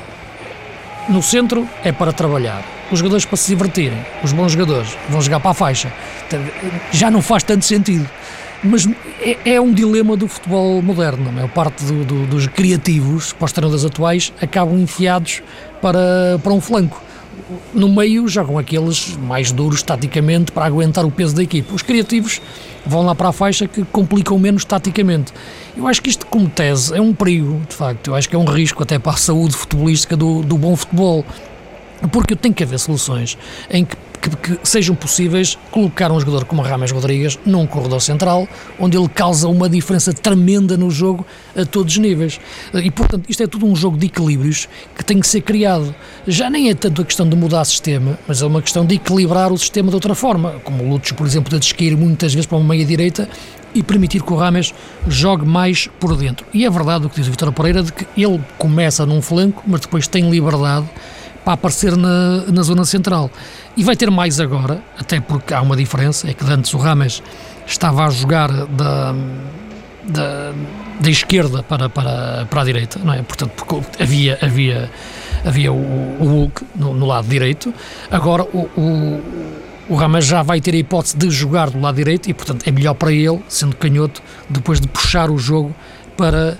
no 1.09 1.22
centro 1.22 1.66
é 1.83 1.90
para 1.90 2.12
trabalhar. 2.12 2.62
Os 2.90 2.98
jogadores 2.98 3.24
para 3.24 3.37
se 3.37 3.48
divertirem, 3.48 3.98
os 4.22 4.33
bons 4.33 4.52
jogadores 4.52 4.96
vão 5.09 5.20
jogar 5.20 5.40
para 5.40 5.50
a 5.50 5.54
faixa. 5.54 5.92
Já 6.92 7.11
não 7.11 7.22
faz 7.22 7.42
tanto 7.42 7.64
sentido. 7.64 8.09
Mas 8.62 8.88
é, 9.21 9.55
é 9.55 9.61
um 9.61 9.73
dilema 9.73 10.16
do 10.16 10.27
futebol 10.27 10.83
moderno. 10.83 11.29
A 11.29 11.33
maior 11.33 11.51
parte 11.51 11.85
do, 11.85 12.05
do, 12.05 12.27
dos 12.27 12.47
criativos, 12.47 13.33
para 13.33 13.44
os 13.44 13.53
treinadores 13.53 13.85
atuais, 13.85 14.33
acabam 14.40 14.79
enfiados 14.79 15.42
para, 15.81 16.40
para 16.42 16.53
um 16.53 16.61
flanco. 16.61 17.03
No 17.73 17.88
meio 17.88 18.27
jogam 18.29 18.59
aqueles 18.59 19.16
mais 19.16 19.53
duros 19.53 19.83
taticamente 19.83 20.51
para 20.51 20.66
aguentar 20.66 21.07
o 21.07 21.11
peso 21.11 21.37
da 21.37 21.42
equipe. 21.42 21.73
Os 21.73 21.83
criativos 21.83 22.42
vão 22.85 23.03
lá 23.03 23.14
para 23.14 23.29
a 23.29 23.33
faixa 23.33 23.66
que 23.68 23.85
complicam 23.85 24.38
menos 24.38 24.64
taticamente. 24.64 25.33
Eu 25.77 25.87
acho 25.87 26.03
que 26.03 26.11
isto, 26.11 26.27
como 26.27 26.49
tese, 26.49 26.94
é 26.94 27.01
um 27.01 27.14
perigo, 27.14 27.62
de 27.68 27.75
facto. 27.75 28.09
Eu 28.09 28.14
acho 28.16 28.29
que 28.29 28.35
é 28.35 28.38
um 28.38 28.44
risco 28.44 28.83
até 28.83 28.99
para 28.99 29.12
a 29.12 29.16
saúde 29.16 29.55
futebolística 29.55 30.16
do, 30.16 30.42
do 30.42 30.59
bom 30.59 30.75
futebol. 30.75 31.25
Porque 32.12 32.35
tem 32.37 32.53
que 32.53 32.62
haver 32.62 32.79
soluções 32.79 33.38
em 33.71 33.85
que 33.85 33.97
que, 34.20 34.31
que, 34.37 34.59
sejam 34.62 34.94
possíveis 34.94 35.59
colocar 35.70 36.11
um 36.11 36.18
jogador 36.18 36.44
como 36.44 36.62
Rames 36.62 36.90
Rodrigues 36.90 37.38
num 37.44 37.66
corredor 37.66 38.00
central, 38.00 38.48
onde 38.78 38.96
ele 38.96 39.09
causa 39.09 39.48
uma 39.48 39.68
diferença 39.68 40.12
tremenda 40.12 40.76
no 40.76 40.90
jogo 40.90 41.26
a 41.57 41.64
todos 41.64 41.94
os 41.94 41.98
níveis. 41.98 42.40
E, 42.74 42.90
portanto, 42.90 43.24
isto 43.28 43.42
é 43.42 43.46
tudo 43.46 43.66
um 43.66 43.74
jogo 43.74 43.96
de 43.96 44.07
equilíbrios 44.07 44.68
que 44.96 45.04
tem 45.04 45.20
que 45.20 45.26
ser 45.26 45.40
criado. 45.40 45.94
Já 46.26 46.50
nem 46.50 46.70
é 46.70 46.74
tanto 46.74 47.02
a 47.02 47.04
questão 47.04 47.28
de 47.28 47.37
mudar 47.37 47.64
sistema, 47.64 48.18
mas 48.26 48.42
é 48.42 48.46
uma 48.46 48.62
questão 48.62 48.85
de 48.85 48.96
equilibrar 48.96 49.52
o 49.52 49.59
sistema 49.59 49.88
de 49.88 49.94
outra 49.94 50.14
forma, 50.14 50.54
como 50.64 50.85
o 50.85 50.88
Lutz, 50.88 51.12
por 51.12 51.26
exemplo, 51.26 51.50
de 51.50 51.59
descair 51.59 51.96
muitas 51.96 52.33
vezes 52.35 52.46
para 52.46 52.59
uma 52.59 52.68
meia-direita 52.68 53.28
e 53.74 53.83
permitir 53.83 54.22
que 54.22 54.33
o 54.33 54.37
Rames 54.37 54.74
jogue 55.07 55.46
mais 55.46 55.88
por 56.00 56.16
dentro. 56.16 56.46
E 56.52 56.64
é 56.64 56.70
verdade 56.70 57.07
o 57.07 57.11
que 57.11 57.16
diz 57.16 57.28
o 57.28 57.31
Vitor 57.31 57.52
Pereira, 57.52 57.83
de 57.83 57.92
que 57.92 58.07
ele 58.16 58.40
começa 58.57 59.04
num 59.04 59.20
flanco, 59.20 59.62
mas 59.66 59.81
depois 59.81 60.07
tem 60.09 60.28
liberdade 60.31 60.88
para 61.44 61.55
aparecer 61.55 61.96
na, 61.96 62.44
na 62.46 62.62
zona 62.62 62.85
central. 62.85 63.31
E 63.77 63.85
vai 63.85 63.96
ter 63.96 64.11
mais 64.11 64.40
agora, 64.40 64.83
até 64.98 65.20
porque 65.20 65.55
há 65.55 65.61
uma 65.61 65.77
diferença, 65.77 66.29
é 66.29 66.35
que 66.35 66.44
antes 66.44 66.72
o 66.74 66.79
Rames 66.79 67.22
estava 67.66 68.05
a 68.05 68.11
jogar 68.11 68.51
da, 68.51 69.14
da, 70.05 70.53
da 71.01 71.11
esquerda 71.11 71.62
para, 71.62 71.88
para, 71.88 72.46
para 72.51 72.61
a 72.61 72.64
direita, 72.64 72.98
não 73.03 73.12
é? 73.12 73.22
Portanto, 73.22 73.85
havia, 74.01 74.38
havia, 74.42 74.90
havia 75.44 75.72
o, 75.72 76.16
o 76.20 76.24
Hulk 76.24 76.64
no, 76.74 76.94
no 76.94 77.07
lado 77.07 77.29
direito, 77.29 77.72
agora 78.11 78.42
o, 78.44 78.68
o 78.77 79.22
o 79.88 79.94
Ramas 79.94 80.27
já 80.27 80.42
vai 80.42 80.61
ter 80.61 80.74
a 80.74 80.77
hipótese 80.77 81.16
de 81.16 81.31
jogar 81.31 81.70
do 81.70 81.81
lado 81.81 81.94
direito 81.94 82.29
e, 82.29 82.35
portanto, 82.35 82.68
é 82.68 82.70
melhor 82.70 82.92
para 82.92 83.11
ele, 83.11 83.42
sendo 83.48 83.74
canhoto, 83.74 84.22
depois 84.48 84.81
de 84.81 84.87
puxar 84.87 85.31
o 85.31 85.38
jogo 85.38 85.74
para, 86.14 86.59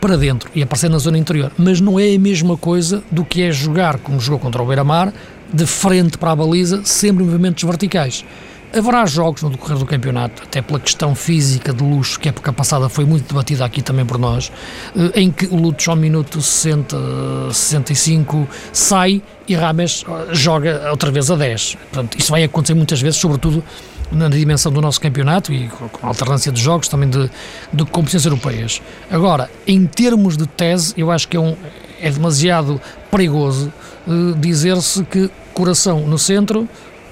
para 0.00 0.16
dentro 0.16 0.50
e 0.54 0.62
aparecer 0.62 0.90
na 0.90 0.98
zona 0.98 1.18
interior. 1.18 1.52
Mas 1.56 1.80
não 1.80 1.98
é 1.98 2.14
a 2.14 2.18
mesma 2.18 2.56
coisa 2.56 3.02
do 3.10 3.24
que 3.24 3.42
é 3.42 3.52
jogar, 3.52 3.98
como 3.98 4.20
jogou 4.20 4.38
contra 4.38 4.62
o 4.62 4.66
Beira-Mar, 4.66 5.12
de 5.52 5.66
frente 5.66 6.18
para 6.18 6.32
a 6.32 6.36
baliza, 6.36 6.82
sempre 6.84 7.22
em 7.22 7.26
movimentos 7.26 7.62
verticais. 7.62 8.24
Haverá 8.70 9.06
jogos 9.06 9.42
no 9.42 9.48
decorrer 9.48 9.78
do 9.78 9.86
campeonato, 9.86 10.42
até 10.42 10.60
pela 10.60 10.78
questão 10.78 11.14
física 11.14 11.72
de 11.72 11.82
luxo, 11.82 12.20
que 12.20 12.28
a 12.28 12.30
época 12.30 12.52
passada 12.52 12.86
foi 12.90 13.06
muito 13.06 13.26
debatida 13.26 13.64
aqui 13.64 13.80
também 13.80 14.04
por 14.04 14.18
nós, 14.18 14.52
eh, 14.94 15.22
em 15.22 15.30
que 15.30 15.46
o 15.46 15.56
Lutz 15.56 15.88
ao 15.88 15.96
minuto 15.96 16.42
60, 16.42 17.50
65 17.50 18.46
sai 18.70 19.22
e 19.48 19.54
Rames 19.54 20.04
eh, 20.06 20.34
joga 20.34 20.90
outra 20.90 21.10
vez 21.10 21.30
a 21.30 21.36
10. 21.36 21.78
Portanto, 21.90 22.18
isso 22.18 22.30
vai 22.30 22.44
acontecer 22.44 22.74
muitas 22.74 23.00
vezes, 23.00 23.18
sobretudo 23.18 23.64
na 24.10 24.28
dimensão 24.28 24.72
do 24.72 24.80
nosso 24.80 25.00
campeonato 25.00 25.52
e 25.52 25.68
com 25.68 26.06
alternância 26.06 26.50
de 26.50 26.60
jogos 26.60 26.88
também 26.88 27.08
de, 27.08 27.30
de 27.72 27.84
competições 27.84 28.24
europeias. 28.24 28.82
Agora, 29.10 29.50
em 29.66 29.86
termos 29.86 30.36
de 30.36 30.46
tese, 30.46 30.94
eu 30.96 31.10
acho 31.10 31.28
que 31.28 31.36
é, 31.36 31.40
um, 31.40 31.56
é 32.00 32.10
demasiado 32.10 32.80
perigoso 33.10 33.72
uh, 34.06 34.34
dizer-se 34.36 35.04
que 35.04 35.30
coração 35.52 36.06
no 36.06 36.18
centro, 36.18 36.68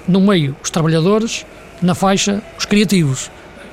no 0.07 0.21
meio 0.21 0.55
os 0.63 0.69
trabalhadores, 0.69 1.45
na 1.81 1.93
faixa 1.93 2.41
os 2.57 2.65
criativos. 2.65 3.29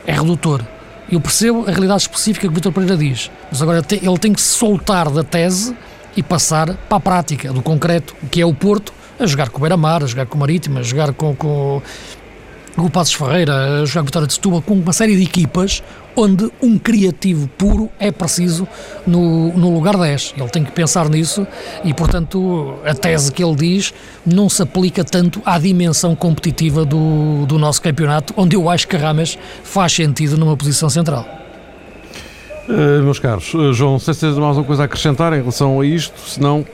É 0.06 0.12
redutor. 0.12 0.62
Eu 1.10 1.20
percebo 1.20 1.64
a 1.66 1.70
realidade 1.70 2.02
específica 2.02 2.46
que 2.46 2.52
o 2.52 2.54
Vitor 2.54 2.72
Pereira 2.72 2.96
diz, 2.96 3.30
mas 3.50 3.62
agora 3.62 3.82
ele 3.90 4.18
tem 4.18 4.32
que 4.32 4.40
se 4.40 4.56
soltar 4.56 5.10
da 5.10 5.22
tese 5.22 5.74
e 6.16 6.22
passar 6.22 6.74
para 6.74 6.96
a 6.96 7.00
prática, 7.00 7.52
do 7.52 7.62
concreto, 7.62 8.14
que 8.30 8.40
é 8.40 8.46
o 8.46 8.54
Porto, 8.54 8.92
a 9.18 9.26
jogar 9.26 9.48
com 9.48 9.58
o 9.58 9.60
Beira-Mar, 9.60 10.02
a 10.02 10.06
jogar 10.06 10.26
com 10.26 10.36
o 10.36 10.40
Marítimo, 10.40 10.78
a 10.78 10.82
jogar 10.82 11.12
com, 11.12 11.34
com, 11.34 11.82
o 12.76 12.90
Passos 12.90 13.14
Ferreira, 13.14 13.82
a 13.82 13.84
jogar 13.84 14.02
Vitória 14.02 14.26
de 14.26 14.34
Setúbal, 14.34 14.60
com 14.62 14.74
uma 14.74 14.92
série 14.92 15.16
de 15.16 15.22
equipas 15.22 15.82
onde 16.16 16.50
um 16.62 16.78
criativo 16.78 17.48
puro 17.58 17.90
é 17.98 18.10
preciso 18.10 18.66
no, 19.06 19.52
no 19.52 19.74
lugar 19.74 19.96
10. 19.96 20.34
Ele 20.36 20.48
tem 20.48 20.64
que 20.64 20.72
pensar 20.72 21.08
nisso 21.08 21.46
e, 21.84 21.92
portanto, 21.92 22.74
a 22.84 22.94
tese 22.94 23.32
que 23.32 23.42
ele 23.42 23.54
diz 23.54 23.92
não 24.24 24.48
se 24.48 24.62
aplica 24.62 25.04
tanto 25.04 25.40
à 25.44 25.58
dimensão 25.58 26.14
competitiva 26.14 26.84
do, 26.84 27.46
do 27.46 27.58
nosso 27.58 27.82
campeonato, 27.82 28.32
onde 28.36 28.56
eu 28.56 28.68
acho 28.68 28.86
que 28.86 28.96
Rames 28.96 29.38
faz 29.62 29.92
sentido 29.92 30.36
numa 30.36 30.56
posição 30.56 30.88
central. 30.88 31.26
Uh, 32.68 33.02
meus 33.02 33.18
caros, 33.18 33.52
uh, 33.52 33.74
João, 33.74 33.98
se 33.98 34.06
tens 34.06 34.36
mais 34.36 34.38
alguma 34.38 34.64
coisa 34.64 34.82
a 34.82 34.84
acrescentar 34.86 35.32
em 35.34 35.36
relação 35.36 35.80
a 35.80 35.86
isto, 35.86 36.18
se 36.28 36.40
não 36.40 36.64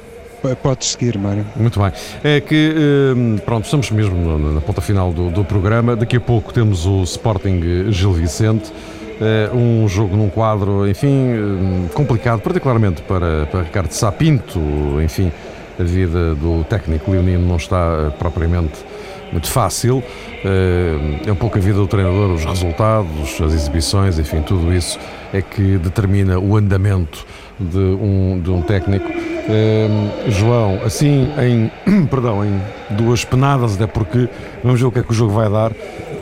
Podes 0.62 0.92
seguir, 0.92 1.18
Mário. 1.18 1.44
Muito 1.56 1.80
bem. 1.80 1.92
É 2.24 2.40
que, 2.40 2.74
hum, 3.16 3.36
pronto, 3.44 3.64
estamos 3.64 3.90
mesmo 3.90 4.38
na 4.38 4.60
ponta 4.60 4.80
final 4.80 5.12
do, 5.12 5.30
do 5.30 5.44
programa. 5.44 5.96
Daqui 5.96 6.16
a 6.16 6.20
pouco 6.20 6.52
temos 6.52 6.86
o 6.86 7.02
Sporting 7.02 7.90
Gil 7.90 8.12
Vicente. 8.12 8.72
É 9.20 9.50
um 9.54 9.86
jogo 9.86 10.16
num 10.16 10.30
quadro, 10.30 10.88
enfim, 10.88 11.08
hum, 11.08 11.88
complicado, 11.92 12.40
particularmente 12.40 13.02
para, 13.02 13.46
para 13.46 13.62
Ricardo 13.62 13.92
Sapinto. 13.92 14.58
Enfim, 15.02 15.30
a 15.78 15.82
vida 15.82 16.34
do 16.34 16.64
técnico 16.64 17.10
leonino 17.10 17.46
não 17.46 17.56
está 17.56 18.08
eh, 18.08 18.10
propriamente 18.18 18.84
muito 19.32 19.48
fácil. 19.48 20.02
Eh, 20.44 21.20
é 21.26 21.32
um 21.32 21.36
pouco 21.36 21.56
a 21.56 21.60
vida 21.60 21.78
do 21.78 21.86
treinador, 21.86 22.32
os 22.32 22.44
resultados, 22.44 23.40
as 23.40 23.54
exibições, 23.54 24.18
enfim, 24.18 24.42
tudo 24.42 24.72
isso 24.72 24.98
é 25.32 25.40
que 25.40 25.78
determina 25.78 26.38
o 26.38 26.56
andamento 26.56 27.26
de 27.58 27.78
um, 27.78 28.40
de 28.42 28.50
um 28.50 28.62
técnico. 28.62 29.08
Uh, 29.48 30.30
João, 30.30 30.80
assim 30.84 31.28
em, 31.38 32.06
perdão, 32.06 32.44
em 32.44 32.60
duas 32.90 33.24
penadas, 33.24 33.74
até 33.74 33.86
porque 33.86 34.28
vamos 34.62 34.80
ver 34.80 34.86
o 34.86 34.92
que 34.92 35.00
é 35.00 35.02
que 35.02 35.10
o 35.10 35.14
jogo 35.14 35.32
vai 35.32 35.50
dar, 35.50 35.72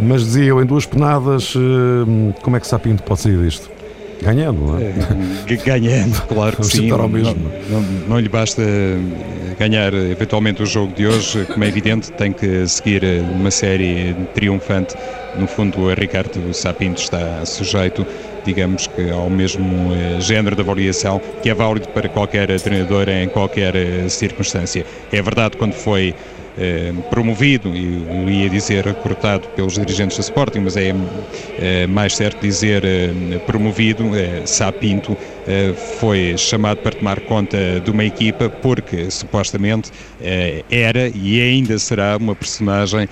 mas 0.01 0.25
dizia 0.25 0.45
eu 0.45 0.63
em 0.63 0.67
duas 0.67 0.87
penadas, 0.87 1.55
uh, 1.55 2.35
como 2.43 2.57
é 2.57 2.61
que 2.61 2.67
Sapinto 2.67 3.03
pode 3.03 3.21
sair 3.21 3.39
disto? 3.39 3.71
Ganhando, 4.23 4.61
não 4.61 4.79
é? 4.79 4.93
é 5.49 5.57
ganhando, 5.57 6.21
claro 6.27 6.57
que 6.57 6.67
sim. 6.67 6.89
Não, 6.89 7.09
não, 7.09 7.09
não, 7.09 7.83
não, 8.09 8.19
lhe 8.19 8.29
basta 8.29 8.63
ganhar 9.59 9.95
eventualmente 9.95 10.63
o 10.63 10.67
jogo 10.67 10.93
de 10.95 11.07
hoje, 11.07 11.45
como 11.45 11.65
é 11.65 11.69
evidente, 11.69 12.11
tem 12.13 12.33
que 12.33 12.67
seguir 12.67 13.03
uma 13.33 13.51
série 13.51 14.15
triunfante. 14.35 14.97
No 15.39 15.47
fundo, 15.47 15.89
a 15.89 15.95
Ricardo 15.95 16.53
Sapinto 16.53 17.01
está 17.01 17.45
sujeito 17.45 18.05
digamos 18.49 18.87
que 18.87 19.11
ao 19.11 19.29
mesmo 19.29 19.93
eh, 19.93 20.21
género 20.21 20.57
de 20.57 20.63
avaliação 20.63 21.21
que 21.43 21.51
é 21.51 21.55
válido 21.55 21.87
para 21.89 22.09
qualquer 22.09 22.59
treinador 22.59 23.07
em 23.11 23.29
qualquer 23.29 23.77
eh, 23.77 24.09
circunstância. 24.09 24.87
É 25.13 25.21
verdade 25.21 25.59
quando 25.59 25.75
foi 25.75 26.15
eh, 26.57 26.95
promovido, 27.11 27.69
e 27.77 28.43
ia 28.43 28.49
dizer 28.49 28.87
recrutado 28.87 29.47
pelos 29.49 29.75
dirigentes 29.75 30.17
do 30.17 30.23
Sporting, 30.23 30.61
mas 30.61 30.77
é 30.77 30.95
mais 31.87 32.17
certo 32.17 32.41
dizer 32.41 32.83
promovido, 33.47 34.05
Sá 34.45 34.73
Pinto 34.73 35.17
foi 36.01 36.37
chamado 36.37 36.79
para 36.79 36.93
tomar 36.93 37.21
conta 37.21 37.81
de 37.81 37.91
uma 37.91 38.05
equipa 38.05 38.49
porque 38.49 39.11
supostamente 39.11 39.91
era 40.69 41.09
e 41.15 41.41
ainda 41.41 41.79
será 41.79 42.17
uma 42.17 42.35
personagem 42.35 43.09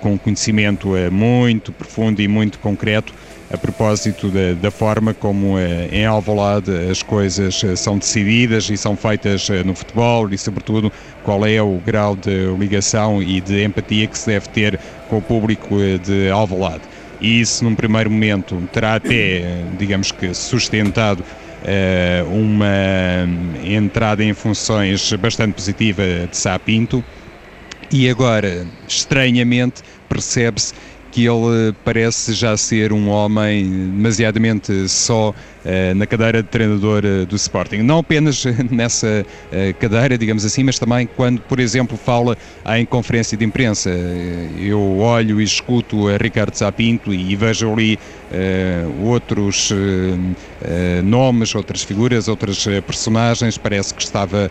com 0.00 0.18
conhecimento 0.18 0.88
muito 1.10 1.72
profundo 1.72 2.20
e 2.20 2.28
muito 2.28 2.58
concreto 2.58 3.14
a 3.50 3.56
propósito 3.56 4.28
da, 4.28 4.52
da 4.54 4.70
forma 4.70 5.14
como 5.14 5.58
eh, 5.58 5.88
em 5.90 6.04
Alvalade 6.04 6.70
as 6.90 7.02
coisas 7.02 7.62
eh, 7.64 7.74
são 7.76 7.96
decididas 7.96 8.68
e 8.68 8.76
são 8.76 8.94
feitas 8.94 9.48
eh, 9.48 9.64
no 9.64 9.74
futebol 9.74 10.28
e, 10.30 10.36
sobretudo, 10.36 10.92
qual 11.24 11.46
é 11.46 11.60
o 11.62 11.80
grau 11.84 12.14
de 12.14 12.46
ligação 12.58 13.22
e 13.22 13.40
de 13.40 13.64
empatia 13.64 14.06
que 14.06 14.18
se 14.18 14.26
deve 14.26 14.48
ter 14.50 14.78
com 15.08 15.18
o 15.18 15.22
público 15.22 15.76
de 16.04 16.28
Alvalade. 16.28 16.82
E 17.20 17.40
isso, 17.40 17.64
num 17.64 17.74
primeiro 17.74 18.10
momento, 18.10 18.62
terá 18.72 18.96
até, 18.96 19.62
digamos 19.78 20.12
que, 20.12 20.32
sustentado 20.34 21.24
uma 22.30 23.26
entrada 23.64 24.22
em 24.22 24.32
funções 24.32 25.12
bastante 25.14 25.54
positiva 25.54 26.02
de 26.30 26.36
Sá 26.36 26.56
Pinto 26.56 27.02
e 27.90 28.08
agora, 28.08 28.66
estranhamente, 28.86 29.82
percebe-se 30.08 30.74
que 31.10 31.26
ele 31.26 31.72
parece 31.84 32.32
já 32.34 32.56
ser 32.56 32.92
um 32.92 33.08
homem 33.08 33.90
demasiadamente 33.90 34.88
só 34.88 35.34
na 35.96 36.06
cadeira 36.06 36.42
de 36.42 36.48
treinador 36.48 37.02
uh, 37.04 37.26
do 37.26 37.36
Sporting. 37.36 37.78
Não 37.78 37.98
apenas 37.98 38.44
nessa 38.70 39.24
uh, 39.26 39.74
cadeira, 39.78 40.16
digamos 40.16 40.44
assim, 40.44 40.62
mas 40.62 40.78
também 40.78 41.08
quando, 41.16 41.40
por 41.42 41.60
exemplo, 41.60 41.96
fala 41.96 42.36
em 42.76 42.86
conferência 42.86 43.36
de 43.36 43.44
imprensa. 43.44 43.90
eu 44.58 44.98
olho 44.98 45.40
e 45.40 45.44
escuto 45.44 46.08
a 46.08 46.16
Ricardo 46.16 46.56
Zapinto 46.56 47.12
e 47.12 47.34
vejo 47.34 47.72
ali 47.72 47.98
outros 49.02 49.72
nomes, 51.02 51.54
outras 51.54 51.82
figuras, 51.82 52.28
outras 52.28 52.64
personagens. 52.86 53.56
Parece 53.56 53.94
que 53.94 54.02
estava 54.02 54.50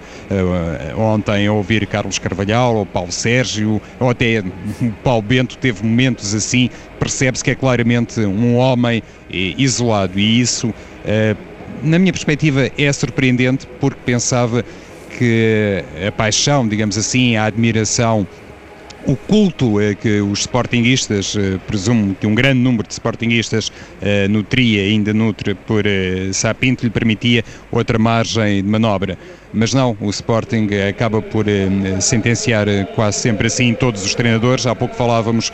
ontem 0.98 1.48
a 1.48 1.54
ouvir 1.54 1.86
Carlos 1.86 2.18
Carvalhal 2.18 2.76
ou 2.76 2.86
Paulo 2.86 3.12
Sérgio, 3.12 3.82
ou 4.00 4.10
até 4.10 4.44
Paulo 5.04 5.22
Bento 5.22 5.58
teve 5.58 5.86
momentos 5.86 6.34
assim. 6.34 6.70
Percebe-se 7.00 7.44
que 7.44 7.52
é 7.52 7.56
claramente 7.56 8.20
um 8.22 8.56
homem 8.56 9.04
isolado 9.30 10.20
e 10.20 10.40
isso 10.40 10.74
eh, 11.06 11.36
na 11.84 12.00
minha 12.00 12.12
perspectiva, 12.12 12.70
é 12.78 12.92
surpreendente 12.92 13.68
porque 13.80 14.00
pensava 14.06 14.64
que 15.18 15.84
a 16.06 16.12
paixão, 16.12 16.68
digamos 16.68 16.98
assim, 16.98 17.36
a 17.36 17.46
admiração, 17.46 18.28
o 19.06 19.16
culto 19.16 19.80
é 19.80 19.96
que 19.96 20.20
os 20.20 20.42
sportinguistas, 20.42 21.36
eh, 21.38 21.58
presumo 21.66 22.16
que 22.16 22.28
um 22.28 22.36
grande 22.36 22.60
número 22.60 22.88
de 22.88 22.94
sportinguistas 22.94 23.72
nutria, 24.30 24.84
ainda 24.84 25.14
nutre 25.14 25.56
por 25.56 25.84
Sapinto, 26.34 26.84
lhe 26.84 26.90
permitia 26.90 27.44
outra 27.72 27.98
margem 27.98 28.62
de 28.62 28.68
manobra. 28.68 29.18
Mas 29.54 29.74
não, 29.74 29.98
o 30.00 30.10
Sporting 30.10 30.68
acaba 30.90 31.22
por 31.22 31.46
sentenciar 32.00 32.68
quase 32.96 33.20
sempre 33.20 33.48
assim 33.48 33.74
todos 33.74 34.04
os 34.06 34.14
treinadores. 34.14 34.66
Há 34.66 34.76
pouco 34.76 34.96
falávamos 34.96 35.52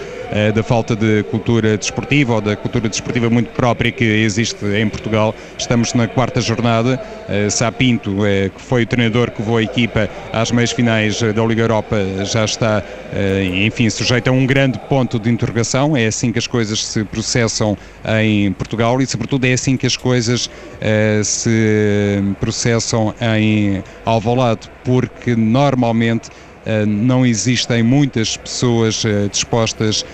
da 0.53 0.63
falta 0.63 0.95
de 0.95 1.23
cultura 1.23 1.77
desportiva 1.77 2.35
ou 2.35 2.41
da 2.41 2.55
cultura 2.55 2.89
desportiva 2.89 3.29
muito 3.29 3.51
própria 3.51 3.91
que 3.91 4.03
existe 4.03 4.65
em 4.65 4.87
Portugal. 4.89 5.35
Estamos 5.57 5.93
na 5.93 6.07
quarta 6.07 6.41
jornada. 6.41 7.01
Sapinto, 7.49 8.17
que 8.55 8.61
foi 8.61 8.83
o 8.83 8.87
treinador 8.87 9.31
que 9.31 9.41
levou 9.41 9.57
a 9.57 9.63
equipa 9.63 10.09
às 10.31 10.51
meias 10.51 10.71
finais 10.71 11.21
da 11.21 11.45
Liga 11.45 11.61
Europa, 11.61 11.97
já 12.25 12.45
está, 12.45 12.83
enfim, 13.55 13.89
sujeito 13.89 14.27
a 14.27 14.31
um 14.31 14.45
grande 14.45 14.79
ponto 14.89 15.19
de 15.19 15.29
interrogação. 15.29 15.95
É 15.95 16.07
assim 16.07 16.31
que 16.31 16.39
as 16.39 16.47
coisas 16.47 16.85
se 16.85 17.03
processam 17.03 17.77
em 18.21 18.51
Portugal 18.53 19.01
e, 19.01 19.05
sobretudo, 19.05 19.45
é 19.45 19.53
assim 19.53 19.77
que 19.77 19.85
as 19.85 19.95
coisas 19.95 20.49
se 21.23 22.23
processam 22.39 23.13
em 23.37 23.82
Alvalade, 24.05 24.69
porque 24.84 25.36
normalmente 25.36 26.29
Uh, 26.63 26.86
não 26.86 27.25
existem 27.25 27.84
muitas 27.84 28.38
pessoas 28.38 29.03
uh, 29.03 29.27
dispostas 29.29 30.01
uh, 30.01 30.05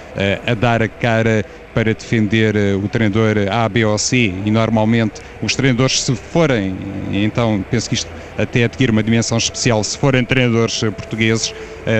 a 0.52 0.56
dar 0.56 0.82
a 0.82 0.88
cara 0.88 1.46
para 1.76 1.94
defender 1.94 2.56
o 2.84 2.88
treinador 2.88 3.36
A, 3.52 3.70
B 3.70 3.86
ou 3.86 3.96
C. 4.00 4.34
E 4.44 4.50
normalmente 4.50 5.22
os 5.44 5.56
treinadores 5.56 6.02
se 6.02 6.16
forem, 6.16 6.76
então 7.12 7.64
penso 7.70 7.88
que 7.88 7.94
isto 7.94 8.10
até 8.36 8.64
adquire 8.64 8.92
uma 8.92 9.04
dimensão 9.04 9.38
especial, 9.38 9.84
se 9.84 9.96
forem 9.96 10.26
treinadores 10.26 10.80
portugueses 10.80 11.54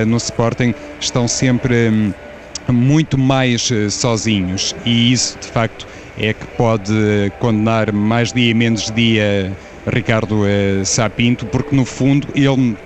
no 0.08 0.18
Sporting, 0.18 0.74
estão 1.00 1.28
sempre 1.28 1.88
um, 1.88 2.74
muito 2.74 3.20
mais 3.20 3.70
sozinhos. 3.92 4.76
E 4.84 5.14
isso 5.14 5.38
de 5.40 5.48
facto 5.48 5.88
é 6.18 6.34
que 6.34 6.48
pode 6.58 6.92
condenar 7.40 7.94
mais 7.94 8.34
dia 8.34 8.54
menos 8.56 8.92
dia 8.92 9.56
Ricardo 9.88 10.44
uh, 10.44 10.86
Sapinto, 10.86 11.46
porque 11.46 11.76
no 11.76 11.86
fundo 11.86 12.28
ele 12.36 12.78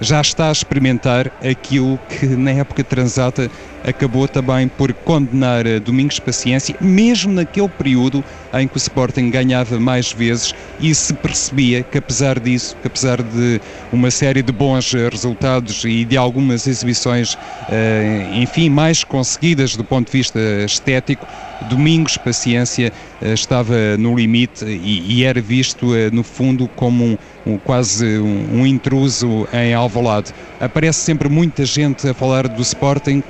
já 0.00 0.20
está 0.20 0.48
a 0.48 0.52
experimentar 0.52 1.30
aquilo 1.42 1.98
que 2.08 2.26
na 2.26 2.52
época 2.52 2.84
transata 2.84 3.50
acabou 3.84 4.28
também 4.28 4.68
por 4.68 4.92
condenar 4.92 5.64
Domingos 5.80 6.20
Paciência, 6.20 6.74
mesmo 6.80 7.32
naquele 7.32 7.68
período 7.68 8.22
em 8.54 8.68
que 8.68 8.76
o 8.76 8.78
Sporting 8.78 9.30
ganhava 9.30 9.78
mais 9.80 10.12
vezes 10.12 10.54
e 10.80 10.94
se 10.94 11.12
percebia 11.14 11.82
que 11.82 11.98
apesar 11.98 12.38
disso, 12.38 12.76
que 12.80 12.86
apesar 12.86 13.22
de 13.22 13.60
uma 13.92 14.10
série 14.10 14.42
de 14.42 14.52
bons 14.52 14.92
resultados 14.92 15.84
e 15.84 16.04
de 16.04 16.16
algumas 16.16 16.66
exibições, 16.66 17.36
eh, 17.70 18.28
enfim, 18.34 18.68
mais 18.68 19.04
conseguidas 19.04 19.76
do 19.76 19.84
ponto 19.84 20.10
de 20.10 20.18
vista 20.18 20.38
estético, 20.64 21.26
Domingos 21.60 22.16
Paciência 22.16 22.92
eh, 23.20 23.32
estava 23.32 23.96
no 23.98 24.14
limite 24.14 24.64
e, 24.64 25.24
era 25.24 25.40
visto 25.40 25.94
eh, 25.94 26.10
no 26.10 26.22
fundo 26.22 26.68
como 26.68 27.04
um, 27.04 27.18
um 27.44 27.58
quase 27.58 28.18
um, 28.18 28.60
um, 28.60 28.66
intruso 28.66 29.46
em 29.52 29.74
Alvalade. 29.74 30.32
Aparece 30.60 31.00
sempre 31.00 31.28
muita 31.28 31.64
gente 31.64 32.08
a 32.08 32.14
falar 32.14 32.48
do 32.48 32.62
Sporting, 32.62 33.22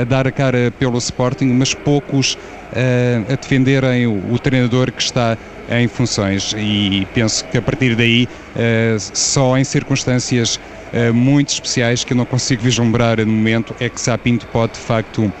a 0.00 0.04
dar 0.04 0.26
a 0.26 0.32
cara 0.32 0.72
pelo 0.78 0.98
Sporting, 0.98 1.46
mas 1.46 1.74
poucos 1.74 2.36
a 3.30 3.36
defenderem 3.36 4.06
o, 4.06 4.32
o 4.32 4.38
treinador 4.38 4.90
que 4.90 5.02
está 5.02 5.36
em 5.68 5.88
funções 5.88 6.54
e 6.56 7.06
penso 7.14 7.44
que 7.46 7.58
a 7.58 7.62
partir 7.62 7.96
daí 7.96 8.28
só 8.98 9.56
em 9.56 9.64
circunstâncias 9.64 10.60
muito 11.12 11.50
especiais 11.50 12.04
que 12.04 12.12
eu 12.12 12.16
não 12.16 12.26
consigo 12.26 12.62
vislumbrar 12.62 13.18
no 13.20 13.32
momento 13.32 13.74
é 13.80 13.88
que 13.88 14.00
Sapinto 14.00 14.46
pode 14.48 14.74
de 14.74 14.80
facto 14.80 15.32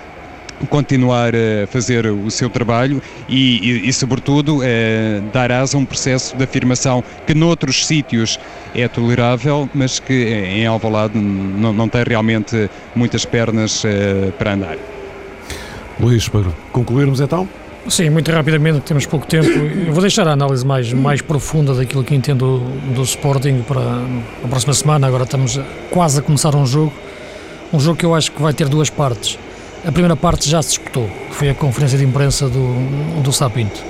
continuar 0.64 1.34
a 1.34 1.66
fazer 1.66 2.06
o 2.06 2.30
seu 2.30 2.48
trabalho 2.50 3.02
e, 3.28 3.58
e, 3.58 3.88
e 3.88 3.92
sobretudo, 3.92 4.60
dar 5.32 5.50
asa 5.52 5.76
a 5.76 5.80
um 5.80 5.84
processo 5.84 6.36
de 6.36 6.44
afirmação 6.44 7.02
que 7.26 7.34
noutros 7.34 7.86
sítios 7.86 8.38
é 8.74 8.88
tolerável, 8.88 9.68
mas 9.72 10.00
que 10.00 10.12
em 10.12 10.66
Alvalade 10.66 11.18
não, 11.18 11.72
não 11.72 11.88
tem 11.88 12.02
realmente 12.06 12.68
muitas 12.94 13.24
pernas 13.24 13.84
eh, 13.84 14.32
para 14.38 14.54
andar. 14.54 14.76
Luís, 16.00 16.28
para 16.28 16.44
concluirmos 16.72 17.20
então? 17.20 17.48
Sim, 17.88 18.10
muito 18.10 18.30
rapidamente, 18.30 18.80
temos 18.80 19.06
pouco 19.06 19.26
tempo. 19.26 19.48
Eu 19.48 19.92
vou 19.92 20.00
deixar 20.00 20.26
a 20.26 20.32
análise 20.32 20.64
mais, 20.66 20.92
mais 20.92 21.20
profunda 21.20 21.74
daquilo 21.74 22.02
que 22.02 22.14
entendo 22.14 22.58
do, 22.58 22.94
do 22.94 23.02
Sporting 23.02 23.62
para 23.62 23.80
a 24.42 24.48
próxima 24.48 24.72
semana. 24.72 25.06
Agora 25.06 25.24
estamos 25.24 25.60
quase 25.90 26.18
a 26.18 26.22
começar 26.22 26.54
um 26.56 26.66
jogo, 26.66 26.92
um 27.72 27.78
jogo 27.78 27.98
que 27.98 28.06
eu 28.06 28.14
acho 28.14 28.32
que 28.32 28.40
vai 28.40 28.54
ter 28.54 28.68
duas 28.68 28.88
partes. 28.88 29.38
A 29.86 29.92
primeira 29.92 30.16
parte 30.16 30.48
já 30.48 30.62
se 30.62 30.70
disputou, 30.70 31.10
que 31.28 31.34
foi 31.34 31.50
a 31.50 31.54
conferência 31.54 31.98
de 31.98 32.04
imprensa 32.04 32.48
do, 32.48 33.20
do 33.22 33.30
Sapinto, 33.30 33.84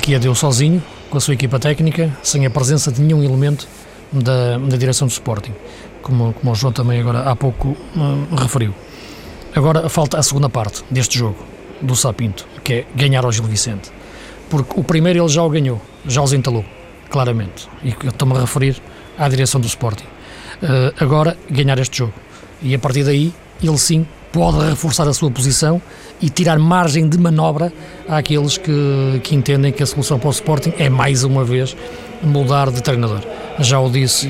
que 0.00 0.14
a 0.14 0.18
deu 0.18 0.34
sozinho, 0.34 0.82
com 1.10 1.18
a 1.18 1.20
sua 1.20 1.34
equipa 1.34 1.58
técnica, 1.58 2.10
sem 2.22 2.46
a 2.46 2.50
presença 2.50 2.90
de 2.90 3.02
nenhum 3.02 3.22
elemento 3.22 3.68
da, 4.10 4.56
da 4.56 4.76
direção 4.78 5.06
do 5.06 5.10
Sporting, 5.10 5.52
como, 6.00 6.32
como 6.32 6.50
o 6.50 6.54
João 6.54 6.72
também 6.72 6.98
agora 6.98 7.30
há 7.30 7.36
pouco 7.36 7.68
uh, 7.68 8.36
referiu. 8.36 8.74
Agora 9.54 9.90
falta 9.90 10.18
a 10.18 10.22
segunda 10.22 10.48
parte 10.48 10.82
deste 10.90 11.18
jogo, 11.18 11.36
do 11.82 11.94
Sapinto, 11.94 12.48
que 12.64 12.72
é 12.72 12.86
ganhar 12.96 13.22
ao 13.22 13.30
Gil 13.30 13.44
Vicente. 13.44 13.90
Porque 14.48 14.80
o 14.80 14.82
primeiro 14.82 15.18
ele 15.18 15.28
já 15.28 15.42
o 15.42 15.50
ganhou, 15.50 15.78
já 16.06 16.22
os 16.22 16.32
entalou, 16.32 16.64
claramente. 17.10 17.68
E 17.84 17.90
estou-me 17.90 18.34
a 18.34 18.40
referir 18.40 18.80
à 19.18 19.28
direção 19.28 19.60
do 19.60 19.66
Sporting. 19.66 20.06
Uh, 20.62 20.94
agora, 20.98 21.36
ganhar 21.50 21.78
este 21.78 21.98
jogo. 21.98 22.14
E 22.62 22.74
a 22.74 22.78
partir 22.78 23.04
daí, 23.04 23.30
ele 23.62 23.76
sim 23.76 24.06
pode 24.32 24.58
reforçar 24.68 25.08
a 25.08 25.12
sua 25.12 25.30
posição 25.30 25.80
e 26.20 26.28
tirar 26.28 26.58
margem 26.58 27.08
de 27.08 27.18
manobra 27.18 27.72
àqueles 28.08 28.58
que, 28.58 29.20
que 29.22 29.34
entendem 29.34 29.72
que 29.72 29.82
a 29.82 29.86
solução 29.86 30.18
para 30.18 30.28
o 30.28 30.30
Sporting 30.30 30.72
é 30.78 30.88
mais 30.88 31.24
uma 31.24 31.44
vez 31.44 31.76
mudar 32.22 32.70
de 32.70 32.82
treinador. 32.82 33.20
Já 33.58 33.80
o 33.80 33.90
disse 33.90 34.28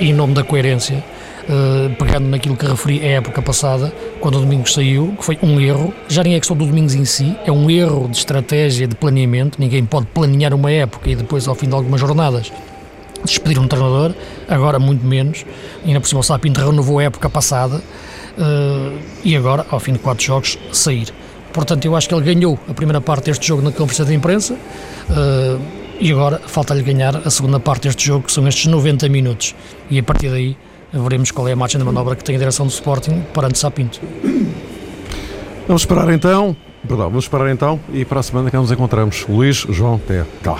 em 0.00 0.12
nome 0.12 0.34
da 0.34 0.42
coerência, 0.42 1.02
uh, 1.44 1.94
pegando 1.96 2.28
naquilo 2.28 2.56
que 2.56 2.66
referi 2.66 3.00
a 3.00 3.18
época 3.18 3.42
passada, 3.42 3.92
quando 4.20 4.36
o 4.36 4.40
Domingos 4.40 4.72
saiu, 4.72 5.14
que 5.18 5.24
foi 5.24 5.38
um 5.42 5.60
erro, 5.60 5.92
já 6.08 6.22
nem 6.22 6.34
é 6.34 6.38
questão 6.38 6.56
do 6.56 6.66
Domingos 6.66 6.94
em 6.94 7.04
si, 7.04 7.36
é 7.44 7.52
um 7.52 7.70
erro 7.70 8.08
de 8.08 8.16
estratégia, 8.16 8.86
de 8.86 8.94
planeamento, 8.94 9.60
ninguém 9.60 9.84
pode 9.84 10.06
planear 10.06 10.54
uma 10.54 10.70
época 10.70 11.10
e 11.10 11.14
depois 11.14 11.46
ao 11.48 11.54
fim 11.54 11.68
de 11.68 11.74
algumas 11.74 12.00
jornadas 12.00 12.52
despedir 13.24 13.58
um 13.58 13.68
treinador, 13.68 14.14
agora 14.48 14.78
muito 14.78 15.06
menos, 15.06 15.46
ainda 15.86 16.00
por 16.00 16.08
cima 16.08 16.20
o 16.20 16.24
Sapinto 16.24 16.60
renovou 16.60 16.98
a 16.98 17.04
época 17.04 17.30
passada, 17.30 17.80
uh, 18.38 18.98
e 19.24 19.36
agora, 19.36 19.66
ao 19.70 19.80
fim 19.80 19.92
de 19.92 19.98
quatro 19.98 20.24
jogos, 20.24 20.58
sair. 20.72 21.08
Portanto, 21.52 21.84
eu 21.84 21.94
acho 21.94 22.08
que 22.08 22.14
ele 22.14 22.34
ganhou 22.34 22.58
a 22.68 22.74
primeira 22.74 23.00
parte 23.00 23.26
deste 23.26 23.46
jogo 23.46 23.62
na 23.62 23.70
conferência 23.70 24.04
de 24.04 24.14
imprensa 24.14 24.54
uh, 24.54 25.60
e 26.00 26.10
agora 26.10 26.40
falta-lhe 26.46 26.82
ganhar 26.82 27.16
a 27.16 27.30
segunda 27.30 27.60
parte 27.60 27.84
deste 27.84 28.06
jogo, 28.06 28.26
que 28.26 28.32
são 28.32 28.46
estes 28.48 28.66
90 28.66 29.08
minutos. 29.08 29.54
E 29.90 29.98
a 29.98 30.02
partir 30.02 30.30
daí 30.30 30.56
veremos 30.92 31.30
qual 31.30 31.48
é 31.48 31.52
a 31.52 31.56
margem 31.56 31.78
de 31.78 31.84
manobra 31.84 32.16
que 32.16 32.24
tem 32.24 32.36
a 32.36 32.38
direção 32.38 32.66
do 32.66 32.72
Sporting 32.72 33.22
perante 33.32 33.58
Sapinto. 33.58 34.00
Vamos 35.66 35.82
esperar 35.82 36.10
então, 36.12 36.56
perdão, 36.86 37.08
vamos 37.08 37.24
esperar 37.24 37.50
então 37.50 37.78
e 37.92 38.04
para 38.04 38.20
a 38.20 38.22
semana 38.22 38.50
que 38.50 38.56
nos 38.56 38.72
encontramos. 38.72 39.26
Luís, 39.28 39.64
João, 39.68 39.94
até 39.94 40.24
cá. 40.42 40.58